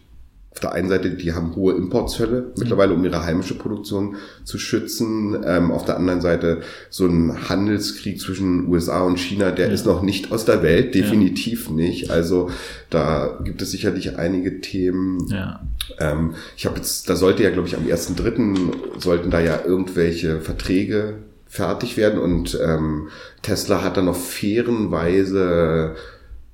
auf 0.53 0.61
der 0.61 0.73
einen 0.73 0.91
Seite, 0.91 1.11
die 1.11 1.33
haben 1.33 1.57
hohe 1.57 1.73
Importzölle 1.73 2.53
mittlerweile, 2.59 2.93
um 2.93 3.03
ihre 3.03 3.25
heimische 3.25 3.55
Produktion 3.55 4.17
zu 4.45 4.59
schützen. 4.59 5.43
Ähm, 5.47 5.71
auf 5.71 5.87
der 5.87 5.97
anderen 5.97 6.21
Seite 6.21 6.61
so 6.91 7.07
ein 7.07 7.49
Handelskrieg 7.49 8.21
zwischen 8.21 8.69
USA 8.69 9.01
und 9.01 9.19
China, 9.19 9.51
der 9.51 9.69
ja. 9.69 9.73
ist 9.73 9.87
noch 9.87 10.03
nicht 10.03 10.31
aus 10.31 10.45
der 10.45 10.63
Welt, 10.63 10.95
definitiv 10.95 11.69
ja. 11.69 11.73
nicht. 11.73 12.11
Also 12.11 12.51
da 12.91 13.41
gibt 13.43 13.63
es 13.63 13.71
sicherlich 13.71 14.19
einige 14.19 14.61
Themen. 14.61 15.27
Ja. 15.31 15.63
Ähm, 15.99 16.35
ich 16.55 16.67
habe 16.67 16.77
jetzt, 16.77 17.09
da 17.09 17.17
sollte 17.17 17.43
ja, 17.43 17.51
glaube 17.51 17.69
ich, 17.69 17.75
am 17.75 17.87
1.3. 17.87 19.01
sollten 19.01 19.31
da 19.31 19.41
ja 19.41 19.65
irgendwelche 19.65 20.41
Verträge 20.43 21.15
fertig 21.53 21.99
werden 21.99 22.19
und 22.19 22.59
ähm, 22.67 23.09
Tesla 23.43 23.83
hat 23.83 23.99
dann 23.99 24.07
noch 24.07 24.17
fairenweise 24.17 25.97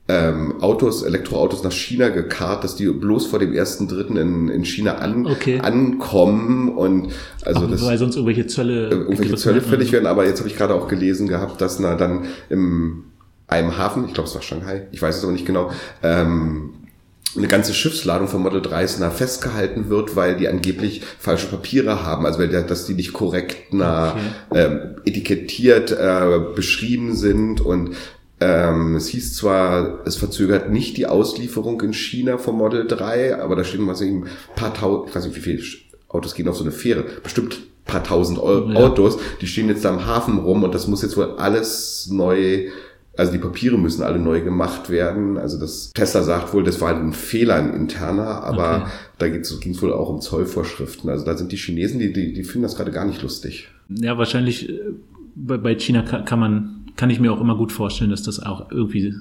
ähm, 0.08 0.60
Autos, 0.60 1.04
Elektroautos 1.04 1.62
nach 1.62 1.70
China 1.70 2.08
gekarrt, 2.08 2.64
dass 2.64 2.74
die 2.74 2.88
bloß 2.88 3.26
vor 3.26 3.38
dem 3.38 3.54
ersten 3.54 3.86
Dritten 3.86 4.16
in, 4.16 4.48
in 4.48 4.64
China 4.64 4.96
an, 4.96 5.24
okay. 5.24 5.60
ankommen 5.60 6.76
und 6.76 7.12
also 7.44 7.60
Ach, 7.64 7.70
das, 7.70 7.86
weil 7.86 7.96
sonst 7.96 8.16
irgendwelche 8.16 8.48
Zölle 8.48 8.88
äh, 8.88 8.94
irgendwelche 8.94 9.36
Zölle 9.36 9.60
fällig 9.60 9.92
werden. 9.92 10.06
Aber 10.06 10.26
jetzt 10.26 10.40
habe 10.40 10.48
ich 10.48 10.56
gerade 10.56 10.74
auch 10.74 10.88
gelesen 10.88 11.28
gehabt, 11.28 11.60
dass 11.60 11.78
na 11.78 11.94
dann 11.94 12.24
im 12.48 13.04
einem 13.46 13.78
Hafen, 13.78 14.04
ich 14.08 14.14
glaube 14.14 14.28
es 14.28 14.34
war 14.34 14.42
Shanghai, 14.42 14.88
ich 14.90 15.00
weiß 15.00 15.18
es 15.18 15.22
aber 15.22 15.32
nicht 15.32 15.46
genau, 15.46 15.70
ähm, 16.02 16.70
eine 17.36 17.48
ganze 17.48 17.74
Schiffsladung 17.74 18.28
von 18.28 18.42
Model 18.42 18.60
3s 18.60 19.00
nah 19.00 19.10
festgehalten 19.10 19.90
wird, 19.90 20.16
weil 20.16 20.36
die 20.36 20.48
angeblich 20.48 21.02
falsche 21.18 21.46
Papiere 21.46 22.04
haben, 22.04 22.26
also 22.26 22.38
weil 22.38 22.48
der, 22.48 22.62
dass 22.62 22.86
die 22.86 22.94
nicht 22.94 23.12
korrekt 23.12 23.72
nah 23.74 24.16
okay. 24.50 24.64
ähm, 24.64 24.96
etikettiert 25.04 25.92
äh, 25.92 26.40
beschrieben 26.54 27.14
sind 27.14 27.60
und 27.60 27.96
ähm, 28.40 28.94
es 28.96 29.08
hieß 29.08 29.34
zwar, 29.34 30.06
es 30.06 30.16
verzögert 30.16 30.70
nicht 30.70 30.96
die 30.96 31.06
Auslieferung 31.06 31.80
in 31.80 31.92
China 31.92 32.38
vom 32.38 32.56
Model 32.56 32.86
3, 32.86 33.40
aber 33.40 33.56
da 33.56 33.64
stehen 33.64 33.86
was 33.86 34.00
ein 34.00 34.26
paar 34.54 34.72
tausend, 34.72 35.10
ich 35.10 35.16
weiß 35.16 35.26
nicht, 35.26 35.36
wie 35.36 35.40
viele 35.40 35.62
Autos 36.08 36.34
gehen 36.34 36.48
auf 36.48 36.56
so 36.56 36.64
eine 36.64 36.72
Fähre, 36.72 37.04
bestimmt 37.22 37.58
paar 37.88 38.04
tausend 38.04 38.38
ja. 38.38 38.44
Autos, 38.44 39.18
die 39.40 39.48
stehen 39.48 39.68
jetzt 39.68 39.84
da 39.84 39.90
im 39.90 40.06
Hafen 40.06 40.38
rum 40.38 40.62
und 40.62 40.74
das 40.74 40.86
muss 40.86 41.02
jetzt 41.02 41.16
wohl 41.16 41.34
alles 41.38 42.08
neu 42.12 42.68
also 43.18 43.32
die 43.32 43.38
Papiere 43.38 43.76
müssen 43.76 44.04
alle 44.04 44.20
neu 44.20 44.40
gemacht 44.40 44.90
werden. 44.90 45.38
Also 45.38 45.58
das 45.58 45.92
Tesla 45.92 46.22
sagt 46.22 46.54
wohl, 46.54 46.62
das 46.62 46.80
war 46.80 46.94
ein 46.94 47.12
Fehler, 47.12 47.56
ein 47.56 47.74
interner, 47.74 48.44
aber 48.44 48.82
okay. 48.82 48.90
da 49.18 49.28
ging 49.28 49.40
es 49.72 49.82
wohl 49.82 49.92
auch 49.92 50.08
um 50.08 50.20
Zollvorschriften. 50.20 51.10
Also 51.10 51.24
da 51.24 51.36
sind 51.36 51.50
die 51.50 51.56
Chinesen, 51.56 51.98
die, 51.98 52.12
die, 52.12 52.32
die 52.32 52.44
finden 52.44 52.62
das 52.62 52.76
gerade 52.76 52.92
gar 52.92 53.04
nicht 53.04 53.20
lustig. 53.20 53.68
Ja, 53.88 54.16
wahrscheinlich 54.18 54.68
äh, 54.68 54.78
bei 55.34 55.74
China 55.74 56.02
kann, 56.02 56.24
kann 56.26 56.38
man, 56.38 56.86
kann 56.94 57.10
ich 57.10 57.18
mir 57.18 57.32
auch 57.32 57.40
immer 57.40 57.56
gut 57.56 57.72
vorstellen, 57.72 58.10
dass 58.10 58.22
das 58.22 58.38
auch 58.38 58.70
irgendwie 58.70 59.12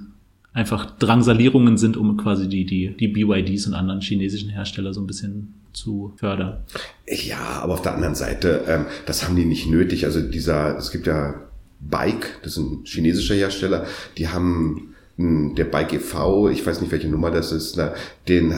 einfach 0.53 0.97
Drangsalierungen 0.99 1.77
sind, 1.77 1.97
um 1.97 2.17
quasi 2.17 2.47
die, 2.47 2.65
die, 2.65 2.95
die 2.95 3.07
BYDs 3.07 3.65
und 3.65 3.73
anderen 3.73 4.01
chinesischen 4.01 4.49
Hersteller 4.49 4.93
so 4.93 5.01
ein 5.01 5.07
bisschen 5.07 5.55
zu 5.73 6.13
fördern. 6.17 6.59
Ja, 7.07 7.61
aber 7.61 7.73
auf 7.73 7.81
der 7.81 7.95
anderen 7.95 8.15
Seite, 8.15 8.63
ähm, 8.67 8.85
das 9.07 9.23
haben 9.23 9.35
die 9.35 9.45
nicht 9.45 9.67
nötig. 9.67 10.05
Also 10.05 10.21
dieser, 10.21 10.77
es 10.77 10.91
gibt 10.91 11.07
ja 11.07 11.46
Bike, 11.79 12.41
das 12.43 12.53
ist 12.53 12.57
ein 12.57 12.81
chinesischer 12.85 13.35
Hersteller, 13.35 13.85
die 14.17 14.27
haben 14.27 14.95
der 15.17 15.65
Bike 15.65 15.93
e.V., 15.93 16.49
ich 16.49 16.65
weiß 16.65 16.81
nicht, 16.81 16.91
welche 16.91 17.07
Nummer 17.07 17.31
das 17.31 17.51
ist, 17.51 17.79
den 18.27 18.53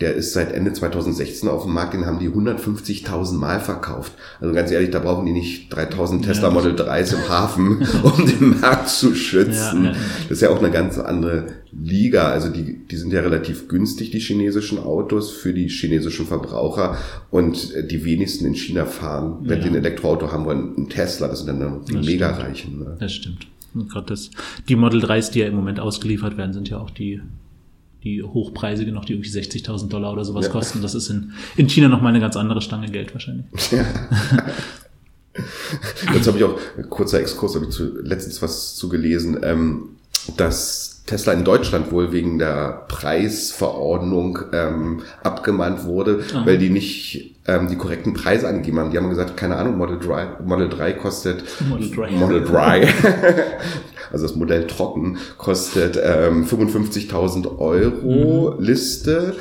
der 0.00 0.14
ist 0.14 0.32
seit 0.32 0.52
Ende 0.52 0.72
2016 0.72 1.48
auf 1.48 1.64
dem 1.64 1.74
Markt, 1.74 1.94
den 1.94 2.06
haben 2.06 2.18
die 2.18 2.28
150.000 2.28 3.34
Mal 3.34 3.60
verkauft. 3.60 4.12
Also 4.40 4.54
ganz 4.54 4.70
ehrlich, 4.70 4.90
da 4.90 4.98
brauchen 4.98 5.26
die 5.26 5.32
nicht 5.32 5.72
3000 5.72 6.24
Tesla 6.24 6.48
ja. 6.48 6.54
Model 6.54 6.74
3s 6.74 7.14
im 7.14 7.28
Hafen, 7.28 7.86
um 8.02 8.26
den 8.26 8.60
Markt 8.60 8.88
zu 8.88 9.14
schützen. 9.14 9.84
Ja, 9.84 9.90
ja, 9.92 9.96
das 10.22 10.30
ist 10.30 10.40
ja 10.40 10.50
auch 10.50 10.58
eine 10.58 10.70
ganz 10.70 10.98
andere 10.98 11.46
Liga. 11.72 12.28
Also 12.28 12.48
die, 12.48 12.86
die 12.86 12.96
sind 12.96 13.12
ja 13.12 13.20
relativ 13.20 13.68
günstig, 13.68 14.10
die 14.10 14.18
chinesischen 14.18 14.78
Autos, 14.78 15.30
für 15.30 15.52
die 15.52 15.68
chinesischen 15.68 16.26
Verbraucher. 16.26 16.96
Und 17.30 17.72
die 17.90 18.04
wenigsten 18.04 18.46
in 18.46 18.54
China 18.54 18.86
fahren, 18.86 19.38
wenn 19.42 19.62
sie 19.62 19.68
ein 19.68 19.76
Elektroauto 19.76 20.32
haben 20.32 20.46
wollen, 20.46 20.74
ein 20.76 20.88
Tesla, 20.88 21.28
das 21.28 21.44
sind 21.44 21.60
dann 21.60 21.84
die 21.84 21.96
Mega-Reichen. 21.96 22.78
Ne? 22.78 22.96
Das 22.98 23.12
stimmt. 23.12 23.46
gerade 23.88 24.06
das, 24.06 24.30
die 24.68 24.76
Model 24.76 25.04
3s, 25.04 25.30
die 25.32 25.40
ja 25.40 25.46
im 25.46 25.54
Moment 25.54 25.80
ausgeliefert 25.80 26.36
werden, 26.36 26.52
sind 26.52 26.68
ja 26.68 26.78
auch 26.78 26.90
die 26.90 27.20
die 28.04 28.22
hochpreisige 28.22 28.92
noch, 28.92 29.04
die 29.04 29.12
irgendwie 29.12 29.30
60.000 29.30 29.88
Dollar 29.88 30.12
oder 30.12 30.24
sowas 30.24 30.46
ja. 30.46 30.52
kosten. 30.52 30.82
Das 30.82 30.94
ist 30.94 31.08
in, 31.08 31.32
in 31.56 31.68
China 31.68 31.88
noch 31.88 32.00
mal 32.00 32.08
eine 32.08 32.20
ganz 32.20 32.36
andere 32.36 32.60
Stange 32.60 32.90
Geld 32.90 33.12
wahrscheinlich. 33.14 33.46
Ja. 33.72 33.84
Jetzt 36.12 36.26
habe 36.26 36.36
ich 36.36 36.44
auch, 36.44 36.58
kurzer 36.90 37.18
Exkurs, 37.18 37.54
habe 37.54 37.64
ich 37.64 37.70
zu, 37.70 38.02
letztens 38.02 38.42
was 38.42 38.74
zu 38.74 38.90
gelesen, 38.90 39.40
ähm, 39.42 39.96
dass 40.36 41.02
Tesla 41.06 41.32
in 41.32 41.44
Deutschland 41.44 41.90
wohl 41.90 42.12
wegen 42.12 42.38
der 42.38 42.84
Preisverordnung 42.88 44.38
ähm, 44.52 45.02
abgemahnt 45.22 45.84
wurde, 45.84 46.22
Aha. 46.32 46.46
weil 46.46 46.58
die 46.58 46.70
nicht 46.70 47.34
ähm, 47.46 47.68
die 47.68 47.76
korrekten 47.76 48.14
Preise 48.14 48.46
angegeben 48.46 48.78
haben. 48.78 48.90
Die 48.90 48.98
haben 48.98 49.08
gesagt, 49.10 49.36
keine 49.36 49.56
Ahnung, 49.56 49.78
Model 49.78 49.98
3, 49.98 50.42
Model 50.44 50.68
3 50.68 50.92
kostet 50.92 51.44
Model 51.68 51.90
3. 51.90 52.10
Model 52.12 52.44
3 52.44 52.88
also 54.12 54.26
das 54.26 54.36
Modell 54.36 54.66
trocken, 54.66 55.18
kostet 55.38 55.98
ähm, 56.02 56.44
55.000 56.44 57.58
Euro 57.58 58.56
mhm. 58.58 58.64
Liste. 58.64 59.34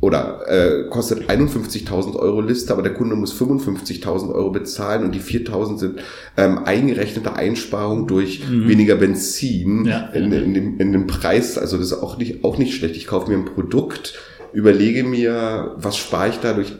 oder 0.00 0.40
äh, 0.46 0.88
kostet 0.90 1.30
51.000 1.30 2.16
Euro 2.16 2.40
Liste, 2.40 2.72
aber 2.72 2.82
der 2.82 2.94
Kunde 2.94 3.16
muss 3.16 3.32
55.000 3.40 4.34
Euro 4.34 4.50
bezahlen 4.50 5.04
und 5.04 5.14
die 5.14 5.20
4.000 5.20 5.78
sind 5.78 6.00
ähm, 6.36 6.58
eingerechnete 6.64 7.34
Einsparung 7.34 8.06
durch 8.06 8.48
mhm. 8.48 8.68
weniger 8.68 8.96
Benzin 8.96 9.86
ja, 9.86 10.08
in, 10.08 10.32
in, 10.32 10.54
dem, 10.54 10.80
in 10.80 10.92
dem 10.92 11.06
Preis. 11.06 11.56
Also 11.58 11.78
das 11.78 11.86
ist 11.86 12.02
auch 12.02 12.18
nicht, 12.18 12.44
auch 12.44 12.58
nicht 12.58 12.74
schlecht. 12.74 12.96
Ich 12.96 13.06
kaufe 13.06 13.30
mir 13.30 13.38
ein 13.38 13.46
Produkt, 13.46 14.14
überlege 14.52 15.04
mir, 15.04 15.74
was 15.76 15.96
spare 15.96 16.30
ich 16.30 16.40
dadurch 16.40 16.72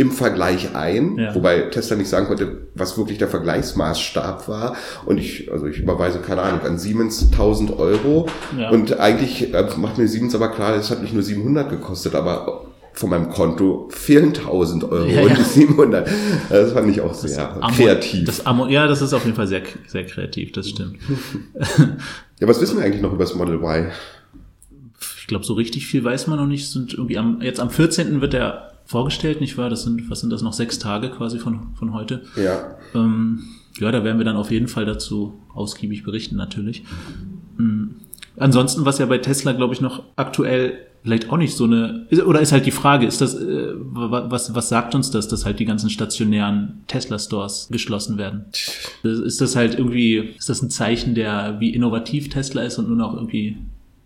im 0.00 0.12
Vergleich 0.12 0.74
ein, 0.74 1.18
ja. 1.18 1.34
wobei 1.34 1.60
Tesla 1.60 1.94
nicht 1.94 2.08
sagen 2.08 2.26
konnte, 2.26 2.68
was 2.74 2.96
wirklich 2.96 3.18
der 3.18 3.28
Vergleichsmaßstab 3.28 4.48
war. 4.48 4.74
Und 5.04 5.18
ich, 5.18 5.52
also 5.52 5.66
ich 5.66 5.78
überweise, 5.78 6.20
keine 6.20 6.40
Ahnung, 6.40 6.62
an 6.62 6.78
Siemens 6.78 7.28
1000 7.30 7.78
Euro. 7.78 8.26
Ja. 8.58 8.70
Und 8.70 8.98
eigentlich 8.98 9.52
äh, 9.52 9.66
macht 9.76 9.98
mir 9.98 10.08
Siemens 10.08 10.34
aber 10.34 10.48
klar, 10.48 10.74
es 10.74 10.90
hat 10.90 11.02
nicht 11.02 11.12
nur 11.12 11.22
700 11.22 11.68
gekostet, 11.68 12.14
aber 12.14 12.64
von 12.94 13.10
meinem 13.10 13.28
Konto 13.28 13.90
fehlen 13.90 14.28
1000 14.28 14.84
Euro 14.84 15.06
ja, 15.06 15.20
und 15.20 15.36
700. 15.36 16.08
Das 16.48 16.72
fand 16.72 16.90
ich 16.90 17.02
auch 17.02 17.12
sehr 17.12 17.58
das 17.60 17.76
kreativ. 17.76 18.24
Das 18.24 18.46
Amo, 18.46 18.68
ja, 18.68 18.86
das 18.86 19.02
ist 19.02 19.12
auf 19.12 19.26
jeden 19.26 19.36
Fall 19.36 19.48
sehr, 19.48 19.62
sehr 19.86 20.06
kreativ, 20.06 20.52
das 20.52 20.70
stimmt. 20.70 20.96
ja, 22.40 22.48
was 22.48 22.58
wissen 22.58 22.78
wir 22.78 22.86
eigentlich 22.86 23.02
noch 23.02 23.12
über 23.12 23.24
das 23.24 23.34
Model 23.34 23.56
Y? 23.56 23.90
Ich 25.20 25.26
glaube, 25.26 25.44
so 25.44 25.52
richtig 25.52 25.86
viel 25.86 26.02
weiß 26.02 26.26
man 26.26 26.38
noch 26.38 26.46
nicht. 26.46 26.70
Sind 26.70 26.94
irgendwie 26.94 27.18
am, 27.18 27.42
jetzt 27.42 27.60
am 27.60 27.68
14. 27.68 28.22
wird 28.22 28.32
der 28.32 28.69
vorgestellt, 28.90 29.40
nicht 29.40 29.56
wahr? 29.56 29.70
Das 29.70 29.84
sind, 29.84 30.10
was 30.10 30.18
sind 30.20 30.30
das 30.30 30.42
noch, 30.42 30.52
sechs 30.52 30.80
Tage 30.80 31.10
quasi 31.10 31.38
von, 31.38 31.68
von 31.76 31.94
heute? 31.94 32.22
Ja. 32.34 32.74
Ähm, 32.92 33.44
ja, 33.78 33.92
da 33.92 34.02
werden 34.02 34.18
wir 34.18 34.24
dann 34.24 34.36
auf 34.36 34.50
jeden 34.50 34.66
Fall 34.66 34.84
dazu 34.84 35.40
ausgiebig 35.54 36.02
berichten, 36.02 36.36
natürlich. 36.36 36.82
Mhm. 37.56 37.94
Ansonsten, 38.36 38.84
was 38.84 38.98
ja 38.98 39.06
bei 39.06 39.18
Tesla, 39.18 39.52
glaube 39.52 39.74
ich, 39.74 39.80
noch 39.80 40.02
aktuell 40.16 40.86
vielleicht 41.04 41.30
auch 41.30 41.36
nicht 41.36 41.54
so 41.54 41.64
eine, 41.64 42.08
oder 42.26 42.40
ist 42.40 42.50
halt 42.50 42.66
die 42.66 42.72
Frage, 42.72 43.06
ist 43.06 43.20
das, 43.20 43.34
äh, 43.34 43.74
was, 43.76 44.56
was 44.56 44.68
sagt 44.68 44.96
uns 44.96 45.12
das, 45.12 45.28
dass 45.28 45.44
halt 45.44 45.60
die 45.60 45.66
ganzen 45.66 45.88
stationären 45.88 46.82
Tesla-Stores 46.88 47.68
geschlossen 47.70 48.18
werden? 48.18 48.46
Ist 49.04 49.40
das 49.40 49.54
halt 49.54 49.78
irgendwie, 49.78 50.16
ist 50.36 50.48
das 50.48 50.62
ein 50.62 50.70
Zeichen 50.70 51.14
der, 51.14 51.60
wie 51.60 51.72
innovativ 51.72 52.28
Tesla 52.28 52.62
ist 52.62 52.78
und 52.78 52.88
nur 52.88 52.96
noch 52.96 53.14
irgendwie 53.14 53.56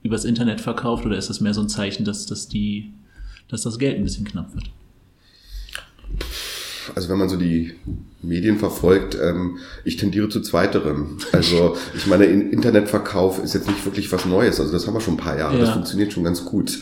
übers 0.03 0.27
Internet 0.27 0.61
verkauft, 0.61 1.07
oder 1.07 1.17
ist 1.17 1.31
das 1.31 1.41
mehr 1.41 1.55
so 1.55 1.63
ein 1.63 1.71
Zeichen, 1.71 2.05
dass, 2.05 2.27
dass 2.27 2.49
die 2.49 2.93
dass 3.49 3.63
das 3.63 3.79
Geld 3.79 3.97
ein 3.97 4.05
bisschen 4.05 4.25
knapp 4.25 4.55
wird. 4.55 4.71
Also 6.95 7.09
wenn 7.09 7.19
man 7.19 7.29
so 7.29 7.37
die 7.37 7.73
Medien 8.23 8.59
verfolgt, 8.59 9.17
ähm, 9.21 9.59
ich 9.85 9.97
tendiere 9.97 10.29
zu 10.29 10.41
zweiterem. 10.41 11.19
Also 11.33 11.77
ich 11.97 12.07
meine, 12.07 12.25
Internetverkauf 12.25 13.43
ist 13.43 13.55
jetzt 13.55 13.69
nicht 13.69 13.85
wirklich 13.85 14.11
was 14.13 14.27
Neues. 14.27 14.61
Also 14.61 14.73
das 14.73 14.87
haben 14.87 14.95
wir 14.95 15.01
schon 15.01 15.15
ein 15.15 15.19
paar 15.19 15.39
Jahre. 15.39 15.55
Ja. 15.55 15.61
Das 15.61 15.71
funktioniert 15.71 16.13
schon 16.13 16.25
ganz 16.25 16.45
gut. 16.45 16.79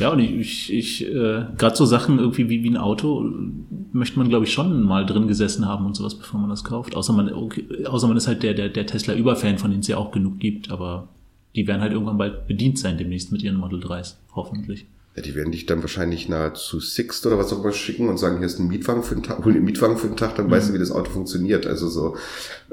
Ja, 0.00 0.10
und 0.12 0.20
ich, 0.20 0.70
ich, 0.70 0.72
ich 0.72 1.06
äh, 1.08 1.44
gerade 1.56 1.76
so 1.76 1.84
Sachen 1.84 2.18
irgendwie 2.18 2.48
wie, 2.48 2.62
wie 2.62 2.70
ein 2.70 2.76
Auto 2.76 3.28
möchte 3.92 4.18
man, 4.18 4.28
glaube 4.28 4.44
ich, 4.44 4.52
schon 4.52 4.82
mal 4.82 5.04
drin 5.04 5.26
gesessen 5.26 5.66
haben 5.66 5.86
und 5.86 5.96
sowas, 5.96 6.14
bevor 6.14 6.38
man 6.40 6.50
das 6.50 6.64
kauft. 6.64 6.94
Außer 6.94 7.12
man, 7.12 7.32
okay, 7.32 7.66
außer 7.84 8.06
man 8.06 8.16
ist 8.16 8.28
halt 8.28 8.42
der, 8.42 8.54
der, 8.54 8.68
der 8.68 8.86
Tesla-Überfan, 8.86 9.58
von 9.58 9.70
denen 9.70 9.80
es 9.80 9.88
ja 9.88 9.96
auch 9.96 10.12
genug 10.12 10.38
gibt. 10.38 10.70
Aber 10.70 11.08
die 11.56 11.66
werden 11.66 11.82
halt 11.82 11.92
irgendwann 11.92 12.18
bald 12.18 12.46
bedient 12.46 12.78
sein 12.78 12.96
demnächst 12.96 13.32
mit 13.32 13.42
ihren 13.42 13.56
Model 13.56 13.80
3s, 13.80 14.14
hoffentlich. 14.34 14.86
Ja, 15.18 15.22
die 15.22 15.34
werden 15.34 15.50
dich 15.50 15.66
dann 15.66 15.82
wahrscheinlich 15.82 16.28
nahezu 16.28 16.78
Sixt 16.78 17.26
oder 17.26 17.38
was 17.38 17.52
auch 17.52 17.58
immer 17.58 17.72
schicken 17.72 18.08
und 18.08 18.18
sagen, 18.18 18.38
hier 18.38 18.46
ist 18.46 18.60
ein 18.60 18.68
Mietwagen 18.68 19.02
für 19.02 19.16
den 19.16 19.24
Tag, 19.24 19.44
hol 19.44 19.52
den 19.52 19.64
Mietwagen 19.64 19.96
für 19.96 20.06
den 20.06 20.16
Tag, 20.16 20.36
dann 20.36 20.46
mhm. 20.46 20.52
weißt 20.52 20.68
du, 20.68 20.74
wie 20.74 20.78
das 20.78 20.92
Auto 20.92 21.10
funktioniert. 21.10 21.66
Also 21.66 21.88
so, 21.88 22.16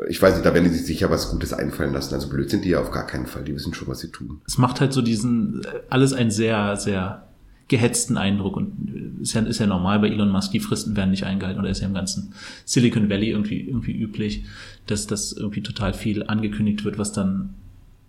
ich 0.08 0.22
weiß 0.22 0.36
nicht, 0.36 0.46
da 0.46 0.54
werden 0.54 0.66
die 0.66 0.70
sich 0.70 0.86
sicher 0.86 1.10
was 1.10 1.32
Gutes 1.32 1.54
einfallen 1.54 1.92
lassen. 1.92 2.14
Also 2.14 2.30
blöd 2.30 2.52
sind 2.52 2.64
die 2.64 2.70
ja 2.70 2.82
auf 2.82 2.92
gar 2.92 3.08
keinen 3.08 3.26
Fall. 3.26 3.44
Die 3.46 3.56
wissen 3.56 3.74
schon, 3.74 3.88
was 3.88 4.02
sie 4.02 4.12
tun. 4.12 4.42
Es 4.46 4.60
macht 4.60 4.80
halt 4.80 4.94
so 4.94 5.02
diesen, 5.02 5.64
alles 5.90 6.14
einen 6.14 6.30
sehr, 6.30 6.78
sehr 6.78 7.28
gehetzten 7.68 8.16
Eindruck 8.16 8.58
und 8.58 9.18
ist 9.24 9.34
ja, 9.34 9.42
ist 9.42 9.60
ja 9.60 9.66
normal 9.66 9.98
bei 9.98 10.10
Elon 10.10 10.30
Musk, 10.30 10.52
die 10.52 10.60
Fristen 10.60 10.96
werden 10.96 11.10
nicht 11.10 11.24
eingehalten 11.24 11.60
oder 11.60 11.72
ist 11.72 11.82
ja 11.82 11.88
im 11.88 11.96
ganzen 11.96 12.34
Silicon 12.64 13.10
Valley 13.10 13.32
irgendwie, 13.32 13.62
irgendwie 13.62 13.94
üblich, 13.94 14.46
dass 14.86 15.08
das 15.08 15.32
irgendwie 15.32 15.64
total 15.64 15.96
viel 15.96 16.22
angekündigt 16.22 16.86
wird, 16.86 17.00
was 17.00 17.12
dann 17.12 17.56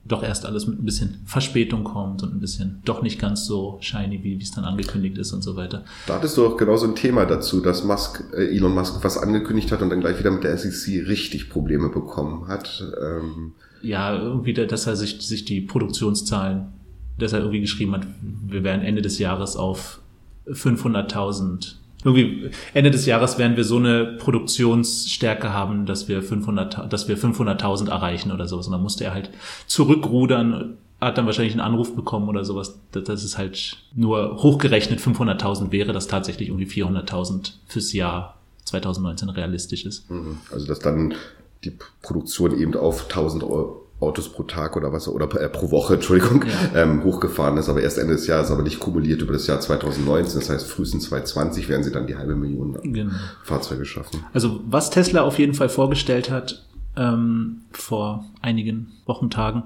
doch 0.08 0.22
erst 0.22 0.46
alles 0.46 0.66
mit 0.66 0.80
ein 0.80 0.84
bisschen 0.84 1.20
Verspätung 1.24 1.84
kommt 1.84 2.22
und 2.22 2.34
ein 2.34 2.40
bisschen 2.40 2.80
doch 2.84 3.02
nicht 3.02 3.18
ganz 3.18 3.46
so 3.46 3.78
shiny, 3.80 4.22
wie 4.22 4.36
es 4.40 4.52
dann 4.52 4.64
angekündigt 4.64 5.18
ist 5.18 5.32
und 5.32 5.42
so 5.42 5.56
weiter. 5.56 5.84
Da 6.06 6.14
hattest 6.14 6.36
du 6.36 6.46
auch 6.46 6.56
genau 6.56 6.76
so 6.76 6.86
ein 6.86 6.94
Thema 6.94 7.26
dazu, 7.26 7.60
dass 7.60 7.84
Musk, 7.84 8.24
äh, 8.32 8.54
Elon 8.56 8.74
Musk 8.74 9.02
was 9.02 9.18
angekündigt 9.18 9.72
hat 9.72 9.82
und 9.82 9.90
dann 9.90 10.00
gleich 10.00 10.18
wieder 10.18 10.30
mit 10.30 10.44
der 10.44 10.56
SEC 10.56 11.06
richtig 11.08 11.50
Probleme 11.50 11.88
bekommen 11.88 12.48
hat. 12.48 12.84
Ähm 13.00 13.52
ja, 13.82 14.16
irgendwie, 14.16 14.54
dass 14.54 14.86
er 14.86 14.96
sich, 14.96 15.20
sich 15.20 15.44
die 15.44 15.60
Produktionszahlen, 15.60 16.66
dass 17.18 17.32
er 17.32 17.40
irgendwie 17.40 17.60
geschrieben 17.60 17.92
hat, 17.92 18.06
wir 18.20 18.64
werden 18.64 18.82
Ende 18.82 19.02
des 19.02 19.18
Jahres 19.18 19.56
auf 19.56 20.00
500.000 20.48 21.74
irgendwie 22.06 22.50
Ende 22.74 22.90
des 22.90 23.06
Jahres 23.06 23.38
werden 23.38 23.56
wir 23.56 23.64
so 23.64 23.76
eine 23.76 24.16
Produktionsstärke 24.18 25.52
haben, 25.52 25.86
dass 25.86 26.08
wir 26.08 26.22
500, 26.22 26.92
dass 26.92 27.08
wir 27.08 27.18
500.000 27.18 27.90
erreichen 27.90 28.32
oder 28.32 28.46
sowas. 28.46 28.66
Und 28.66 28.72
dann 28.72 28.82
musste 28.82 29.04
er 29.04 29.14
halt 29.14 29.30
zurückrudern, 29.66 30.78
hat 31.00 31.18
dann 31.18 31.26
wahrscheinlich 31.26 31.54
einen 31.54 31.60
Anruf 31.60 31.94
bekommen 31.94 32.28
oder 32.28 32.44
sowas, 32.44 32.78
dass 32.92 33.24
es 33.24 33.36
halt 33.36 33.76
nur 33.94 34.42
hochgerechnet 34.42 35.00
500.000 35.00 35.72
wäre, 35.72 35.92
dass 35.92 36.06
tatsächlich 36.06 36.48
irgendwie 36.48 36.66
400.000 36.66 37.52
fürs 37.66 37.92
Jahr 37.92 38.38
2019 38.64 39.28
realistisch 39.28 39.84
ist. 39.84 40.10
Mhm. 40.10 40.38
Also 40.50 40.66
dass 40.66 40.78
dann 40.78 41.14
die 41.64 41.72
Produktion 42.02 42.58
eben 42.58 42.74
auf 42.74 43.04
1000 43.04 43.44
Euro 43.44 43.85
Autos 43.98 44.28
pro 44.28 44.42
Tag 44.42 44.76
oder 44.76 44.92
was, 44.92 45.08
oder 45.08 45.24
äh, 45.40 45.48
pro 45.48 45.70
Woche, 45.70 45.94
Entschuldigung, 45.94 46.44
ja. 46.44 46.82
ähm, 46.82 47.02
hochgefahren 47.04 47.56
ist, 47.56 47.68
aber 47.68 47.80
erst 47.80 47.98
Ende 47.98 48.14
des 48.14 48.26
Jahres, 48.26 48.50
aber 48.50 48.62
nicht 48.62 48.78
kumuliert 48.78 49.22
über 49.22 49.32
das 49.32 49.46
Jahr 49.46 49.60
2019. 49.60 50.40
Das 50.40 50.50
heißt, 50.50 50.66
frühestens 50.66 51.04
2020 51.04 51.68
werden 51.68 51.82
sie 51.82 51.92
dann 51.92 52.06
die 52.06 52.16
halbe 52.16 52.36
Million 52.36 52.78
genau. 52.82 53.12
Fahrzeuge 53.42 53.84
schaffen. 53.84 54.24
Also 54.32 54.60
was 54.68 54.90
Tesla 54.90 55.22
auf 55.22 55.38
jeden 55.38 55.54
Fall 55.54 55.68
vorgestellt 55.68 56.30
hat 56.30 56.66
ähm, 56.96 57.62
vor 57.72 58.24
einigen 58.42 58.92
Wochentagen, 59.06 59.64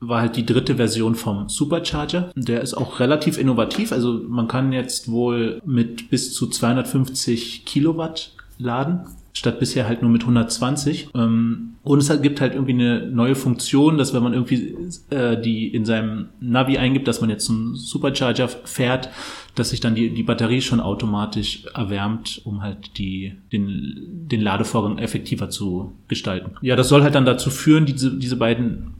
war 0.00 0.20
halt 0.20 0.36
die 0.36 0.44
dritte 0.44 0.76
Version 0.76 1.14
vom 1.14 1.48
Supercharger. 1.48 2.30
Der 2.36 2.60
ist 2.60 2.74
auch 2.74 3.00
relativ 3.00 3.38
innovativ. 3.38 3.92
Also 3.92 4.20
man 4.28 4.48
kann 4.48 4.72
jetzt 4.72 5.10
wohl 5.10 5.62
mit 5.64 6.10
bis 6.10 6.34
zu 6.34 6.48
250 6.48 7.64
Kilowatt 7.64 8.32
laden 8.58 9.06
statt 9.36 9.60
bisher 9.60 9.86
halt 9.86 10.00
nur 10.00 10.10
mit 10.10 10.22
120. 10.22 11.10
Ähm, 11.14 11.74
und 11.82 11.98
es 11.98 12.22
gibt 12.22 12.40
halt 12.40 12.54
irgendwie 12.54 12.72
eine 12.72 13.06
neue 13.06 13.34
Funktion, 13.34 13.98
dass 13.98 14.14
wenn 14.14 14.22
man 14.22 14.32
irgendwie 14.32 14.74
äh, 15.10 15.38
die 15.38 15.68
in 15.68 15.84
seinem 15.84 16.30
Navi 16.40 16.78
eingibt, 16.78 17.06
dass 17.06 17.20
man 17.20 17.28
jetzt 17.28 17.50
einen 17.50 17.74
Supercharger 17.74 18.48
fährt, 18.48 19.10
dass 19.54 19.70
sich 19.70 19.80
dann 19.80 19.94
die, 19.94 20.08
die 20.08 20.22
Batterie 20.22 20.62
schon 20.62 20.80
automatisch 20.80 21.66
erwärmt, 21.74 22.40
um 22.44 22.62
halt 22.62 22.96
die, 22.96 23.34
den, 23.52 24.26
den 24.26 24.40
Ladevorgang 24.40 24.96
effektiver 24.96 25.50
zu 25.50 25.92
gestalten. 26.08 26.52
Ja, 26.62 26.74
das 26.74 26.88
soll 26.88 27.02
halt 27.02 27.14
dann 27.14 27.26
dazu 27.26 27.50
führen, 27.50 27.84
diese, 27.84 28.16
diese 28.16 28.36
beiden 28.36 28.94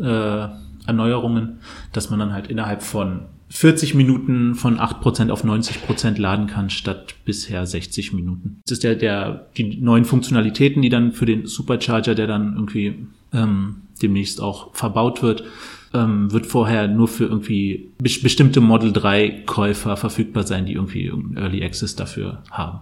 äh, 0.00 0.48
Erneuerungen, 0.86 1.58
dass 1.92 2.08
man 2.08 2.18
dann 2.18 2.32
halt 2.32 2.46
innerhalb 2.46 2.82
von 2.82 3.26
40 3.52 3.94
Minuten 3.94 4.54
von 4.54 4.78
8% 4.78 5.30
auf 5.30 5.44
90% 5.44 6.18
laden 6.18 6.46
kann, 6.46 6.70
statt 6.70 7.14
bisher 7.26 7.66
60 7.66 8.14
Minuten. 8.14 8.62
Das 8.66 8.78
ist 8.78 8.82
der, 8.82 8.94
der, 8.94 9.46
die 9.58 9.76
neuen 9.76 10.06
Funktionalitäten, 10.06 10.80
die 10.80 10.88
dann 10.88 11.12
für 11.12 11.26
den 11.26 11.46
Supercharger, 11.46 12.14
der 12.14 12.26
dann 12.26 12.54
irgendwie 12.54 13.06
ähm, 13.34 13.82
demnächst 14.00 14.40
auch 14.40 14.74
verbaut 14.74 15.22
wird, 15.22 15.44
ähm, 15.92 16.32
wird 16.32 16.46
vorher 16.46 16.88
nur 16.88 17.08
für 17.08 17.24
irgendwie 17.24 17.90
be 17.98 18.10
bestimmte 18.22 18.62
Model 18.62 18.90
3 18.90 19.42
Käufer 19.44 19.98
verfügbar 19.98 20.44
sein, 20.44 20.64
die 20.64 20.72
irgendwie 20.72 21.12
Early 21.36 21.62
Access 21.62 21.94
dafür 21.94 22.42
haben. 22.50 22.80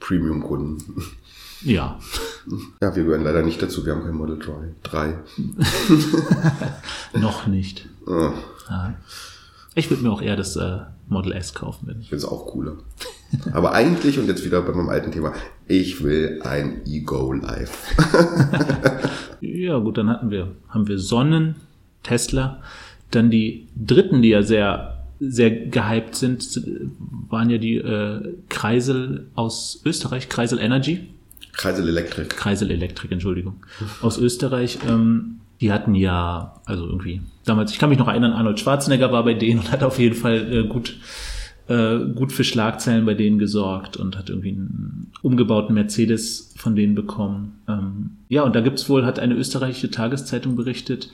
Premium-Kunden. 0.00 1.02
Ja. 1.60 2.00
Ja, 2.80 2.96
wir 2.96 3.04
gehören 3.04 3.24
leider 3.24 3.42
nicht 3.42 3.60
dazu. 3.60 3.84
Wir 3.84 3.94
haben 3.94 4.04
kein 4.04 4.14
Model 4.14 4.38
3. 4.82 5.18
Noch 7.20 7.46
nicht. 7.46 7.88
Oh. 8.06 8.32
Ja. 8.70 8.94
Ich 9.74 9.90
würde 9.90 10.02
mir 10.02 10.10
auch 10.10 10.20
eher 10.20 10.36
das 10.36 10.56
äh, 10.56 10.78
Model 11.08 11.32
S 11.32 11.54
kaufen. 11.54 11.86
Wenn 11.86 12.00
ich 12.00 12.08
finde 12.08 12.24
es 12.24 12.30
auch 12.30 12.46
cooler. 12.46 12.76
Aber 13.52 13.72
eigentlich, 13.72 14.18
und 14.18 14.26
jetzt 14.26 14.44
wieder 14.44 14.60
bei 14.62 14.72
meinem 14.72 14.90
alten 14.90 15.12
Thema, 15.12 15.32
ich 15.66 16.02
will 16.02 16.40
ein 16.44 16.82
Ego 16.86 17.32
Life. 17.32 17.94
ja, 19.40 19.78
gut, 19.78 19.96
dann 19.96 20.10
hatten 20.10 20.30
wir, 20.30 20.52
haben 20.68 20.88
wir 20.88 20.98
Sonnen, 20.98 21.56
Tesla. 22.02 22.60
Dann 23.10 23.30
die 23.30 23.68
dritten, 23.74 24.20
die 24.20 24.30
ja 24.30 24.42
sehr, 24.42 25.04
sehr 25.20 25.50
gehypt 25.50 26.16
sind, 26.16 26.62
waren 27.28 27.48
ja 27.48 27.58
die 27.58 27.76
äh, 27.76 28.34
Kreisel 28.50 29.28
aus 29.34 29.80
Österreich, 29.86 30.28
Kreisel 30.28 30.58
Energy. 30.58 31.08
Kreisel 31.52 31.88
Elektrik. 31.88 32.30
Kreisel 32.30 32.70
Elektrik, 32.70 33.12
Entschuldigung. 33.12 33.62
Aus 34.02 34.18
Österreich. 34.18 34.78
Ähm, 34.88 35.40
die 35.60 35.72
hatten 35.72 35.94
ja, 35.94 36.60
also 36.64 36.86
irgendwie, 36.86 37.22
damals, 37.44 37.72
ich 37.72 37.78
kann 37.78 37.90
mich 37.90 37.98
noch 37.98 38.08
erinnern, 38.08 38.32
Arnold 38.32 38.60
Schwarzenegger 38.60 39.12
war 39.12 39.24
bei 39.24 39.34
denen 39.34 39.60
und 39.60 39.72
hat 39.72 39.82
auf 39.82 39.98
jeden 39.98 40.14
Fall 40.14 40.52
äh, 40.52 40.66
gut, 40.66 40.96
äh, 41.68 41.98
gut 42.14 42.32
für 42.32 42.44
Schlagzeilen 42.44 43.04
bei 43.06 43.14
denen 43.14 43.38
gesorgt 43.38 43.96
und 43.96 44.16
hat 44.16 44.30
irgendwie 44.30 44.50
einen 44.50 45.12
umgebauten 45.22 45.74
Mercedes 45.74 46.54
von 46.56 46.76
denen 46.76 46.94
bekommen. 46.94 47.60
Ähm, 47.68 48.10
ja, 48.28 48.42
und 48.42 48.54
da 48.54 48.60
gibt's 48.60 48.88
wohl, 48.88 49.04
hat 49.04 49.18
eine 49.18 49.34
österreichische 49.34 49.90
Tageszeitung 49.90 50.56
berichtet, 50.56 51.10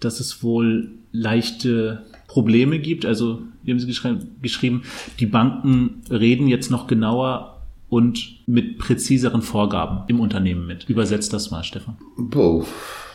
dass 0.00 0.20
es 0.20 0.42
wohl 0.42 0.90
leichte 1.12 2.02
Probleme 2.26 2.78
gibt. 2.78 3.04
Also, 3.04 3.42
wie 3.62 3.72
haben 3.72 3.80
Sie 3.80 3.92
geschrieben, 4.40 4.82
die 5.18 5.26
Banken 5.26 6.02
reden 6.10 6.46
jetzt 6.46 6.70
noch 6.70 6.86
genauer 6.86 7.59
und 7.90 8.46
mit 8.46 8.78
präziseren 8.78 9.42
Vorgaben 9.42 10.04
im 10.06 10.20
Unternehmen 10.20 10.66
mit. 10.66 10.88
Übersetzt 10.88 11.32
das 11.32 11.50
mal, 11.50 11.64
Stefan. 11.64 11.98
Boah, 12.16 12.64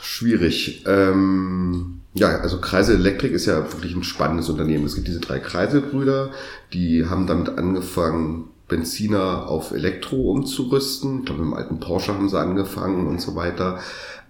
schwierig. 0.01 0.83
Ähm, 0.85 2.01
ja, 2.13 2.39
also 2.39 2.59
Kreisel 2.59 2.97
Elektrik 2.97 3.31
ist 3.31 3.45
ja 3.45 3.71
wirklich 3.71 3.95
ein 3.95 4.03
spannendes 4.03 4.49
Unternehmen. 4.49 4.85
Es 4.85 4.95
gibt 4.95 5.07
diese 5.07 5.21
drei 5.21 5.39
Kreiselbrüder, 5.39 6.31
die 6.73 7.07
haben 7.07 7.25
damit 7.25 7.57
angefangen, 7.57 8.49
Benziner 8.67 9.47
auf 9.47 9.71
Elektro 9.71 10.31
umzurüsten. 10.31 11.19
Ich 11.19 11.25
glaube, 11.25 11.41
mit 11.41 11.51
dem 11.51 11.57
alten 11.57 11.79
Porsche 11.79 12.13
haben 12.13 12.29
sie 12.29 12.39
angefangen 12.39 13.07
und 13.07 13.21
so 13.21 13.35
weiter. 13.35 13.79